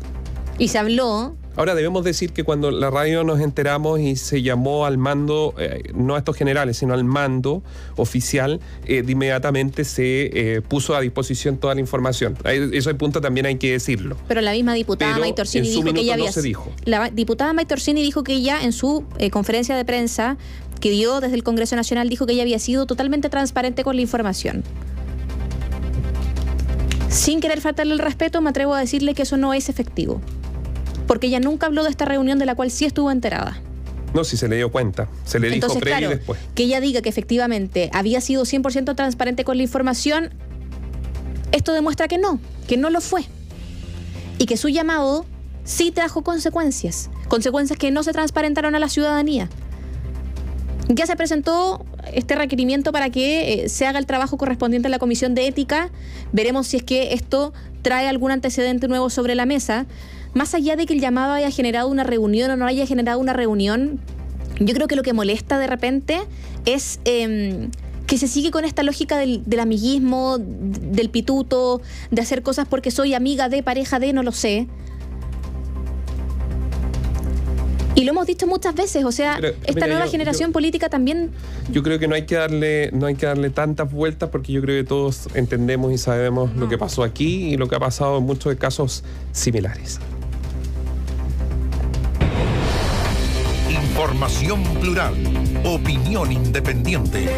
Y 0.57 0.69
se 0.69 0.77
habló 0.77 1.35
Ahora 1.57 1.75
debemos 1.75 2.05
decir 2.05 2.31
que 2.31 2.43
cuando 2.43 2.71
la 2.71 2.89
radio 2.89 3.25
nos 3.25 3.41
enteramos 3.41 3.99
y 3.99 4.15
se 4.15 4.41
llamó 4.41 4.85
al 4.85 4.97
mando, 4.97 5.53
eh, 5.57 5.91
no 5.93 6.15
a 6.15 6.19
estos 6.19 6.37
generales, 6.37 6.77
sino 6.77 6.93
al 6.93 7.03
mando 7.03 7.61
oficial, 7.97 8.61
eh, 8.85 9.01
de 9.01 9.11
inmediatamente 9.11 9.83
se 9.83 10.55
eh, 10.55 10.61
puso 10.61 10.95
a 10.95 11.01
disposición 11.01 11.57
toda 11.57 11.75
la 11.75 11.81
información. 11.81 12.37
Eso 12.45 12.89
el 12.89 12.95
punto 12.95 13.19
también 13.19 13.45
hay 13.47 13.57
que 13.57 13.73
decirlo. 13.73 14.15
Pero 14.29 14.39
la 14.39 14.53
misma 14.53 14.73
diputada 14.73 15.19
Maitorsini 15.19 15.69
dijo 15.69 15.93
que 15.93 15.99
ella 15.99 16.13
había. 16.13 16.31
dijo. 16.31 16.71
La 16.85 17.09
diputada 17.09 17.51
Maitorsini 17.51 18.01
dijo 18.01 18.23
que 18.23 18.33
ella 18.33 18.63
en 18.63 18.71
su 18.71 19.03
conferencia 19.31 19.75
de 19.75 19.83
prensa 19.83 20.37
que 20.81 20.89
dio 20.89 21.21
desde 21.21 21.35
el 21.35 21.43
Congreso 21.43 21.77
Nacional 21.77 22.09
dijo 22.09 22.25
que 22.25 22.33
ella 22.33 22.41
había 22.41 22.59
sido 22.59 22.85
totalmente 22.85 23.29
transparente 23.29 23.83
con 23.85 23.95
la 23.95 24.01
información. 24.01 24.63
Sin 27.07 27.39
querer 27.39 27.61
faltarle 27.61 27.93
el 27.93 27.99
respeto, 27.99 28.41
me 28.41 28.49
atrevo 28.49 28.73
a 28.73 28.79
decirle 28.79 29.13
que 29.13 29.21
eso 29.21 29.37
no 29.37 29.53
es 29.53 29.69
efectivo 29.69 30.21
porque 31.11 31.27
ella 31.27 31.41
nunca 31.41 31.65
habló 31.65 31.83
de 31.83 31.89
esta 31.89 32.05
reunión 32.05 32.39
de 32.39 32.45
la 32.45 32.55
cual 32.55 32.71
sí 32.71 32.85
estuvo 32.85 33.11
enterada. 33.11 33.61
No, 34.13 34.23
si 34.23 34.37
se 34.37 34.47
le 34.47 34.55
dio 34.55 34.71
cuenta. 34.71 35.09
Se 35.25 35.39
le 35.39 35.49
dijo 35.49 35.77
previo 35.77 36.09
y 36.09 36.13
después. 36.15 36.39
Que 36.55 36.63
ella 36.63 36.79
diga 36.79 37.01
que 37.01 37.09
efectivamente 37.09 37.89
había 37.91 38.21
sido 38.21 38.43
100% 38.43 38.95
transparente 38.95 39.43
con 39.43 39.57
la 39.57 39.63
información, 39.63 40.29
esto 41.51 41.73
demuestra 41.73 42.07
que 42.07 42.17
no, 42.17 42.39
que 42.65 42.77
no 42.77 42.89
lo 42.89 43.01
fue. 43.01 43.25
Y 44.37 44.45
que 44.45 44.55
su 44.55 44.69
llamado 44.69 45.25
sí 45.65 45.91
trajo 45.91 46.23
consecuencias. 46.23 47.09
Consecuencias 47.27 47.77
que 47.77 47.91
no 47.91 48.03
se 48.03 48.13
transparentaron 48.13 48.73
a 48.75 48.79
la 48.79 48.87
ciudadanía. 48.87 49.49
Ya 50.93 51.05
se 51.05 51.15
presentó 51.15 51.85
este 52.13 52.35
requerimiento 52.35 52.91
para 52.91 53.09
que 53.09 53.53
eh, 53.53 53.69
se 53.69 53.85
haga 53.85 53.99
el 53.99 54.05
trabajo 54.05 54.37
correspondiente 54.37 54.87
a 54.87 54.91
la 54.91 54.99
Comisión 54.99 55.35
de 55.35 55.47
Ética. 55.47 55.89
Veremos 56.31 56.67
si 56.67 56.77
es 56.77 56.83
que 56.83 57.13
esto 57.13 57.53
trae 57.81 58.07
algún 58.07 58.31
antecedente 58.31 58.87
nuevo 58.87 59.09
sobre 59.09 59.35
la 59.35 59.45
mesa 59.45 59.85
más 60.33 60.53
allá 60.53 60.75
de 60.75 60.85
que 60.85 60.93
el 60.93 61.01
llamado 61.01 61.33
haya 61.33 61.51
generado 61.51 61.89
una 61.89 62.03
reunión 62.03 62.51
o 62.51 62.55
no 62.55 62.65
haya 62.65 62.85
generado 62.85 63.19
una 63.19 63.33
reunión, 63.33 63.99
yo 64.59 64.73
creo 64.73 64.87
que 64.87 64.95
lo 64.95 65.03
que 65.03 65.13
molesta 65.13 65.59
de 65.59 65.67
repente 65.67 66.19
es 66.65 66.99
em, 67.03 67.69
que 68.07 68.17
se 68.17 68.27
sigue 68.27 68.51
con 68.51 68.63
esta 68.63 68.83
lógica 68.83 69.17
del, 69.17 69.43
amiguismo, 69.59 70.37
del 70.39 71.09
pituto, 71.09 71.81
de 72.11 72.21
hacer 72.21 72.43
cosas 72.43 72.67
porque 72.67 72.91
soy 72.91 73.13
amiga 73.13 73.49
de, 73.49 73.63
pareja 73.63 73.99
de, 73.99 74.13
no 74.13 74.23
lo 74.23 74.31
sé. 74.31 74.67
Y 78.01 78.03
lo 78.03 78.13
hemos 78.13 78.25
dicho 78.25 78.47
muchas 78.47 78.73
veces, 78.73 79.05
o 79.05 79.11
sea, 79.11 79.39
esta 79.63 79.85
nueva 79.85 80.07
generación 80.07 80.51
política 80.51 80.89
también. 80.89 81.29
Yo 81.71 81.83
creo 81.83 81.99
que 81.99 82.07
no 82.07 82.15
hay 82.15 82.25
que 82.25 82.33
darle, 82.33 82.89
no 82.93 83.05
hay 83.05 83.13
que 83.13 83.27
darle 83.27 83.51
tantas 83.51 83.91
vueltas 83.91 84.29
porque 84.29 84.51
yo 84.51 84.59
creo 84.63 84.81
que 84.81 84.87
todos 84.87 85.27
entendemos 85.35 85.93
y 85.93 85.99
sabemos 85.99 86.55
lo 86.55 86.67
que 86.67 86.79
pasó 86.79 87.03
aquí 87.03 87.53
y 87.53 87.57
lo 87.57 87.67
que 87.67 87.75
ha 87.75 87.79
pasado 87.79 88.17
en 88.17 88.23
muchos 88.23 88.55
casos 88.55 89.03
similares. 89.33 89.99
Información 93.69 94.63
plural. 94.79 95.13
Opinión 95.63 96.31
independiente. 96.31 97.29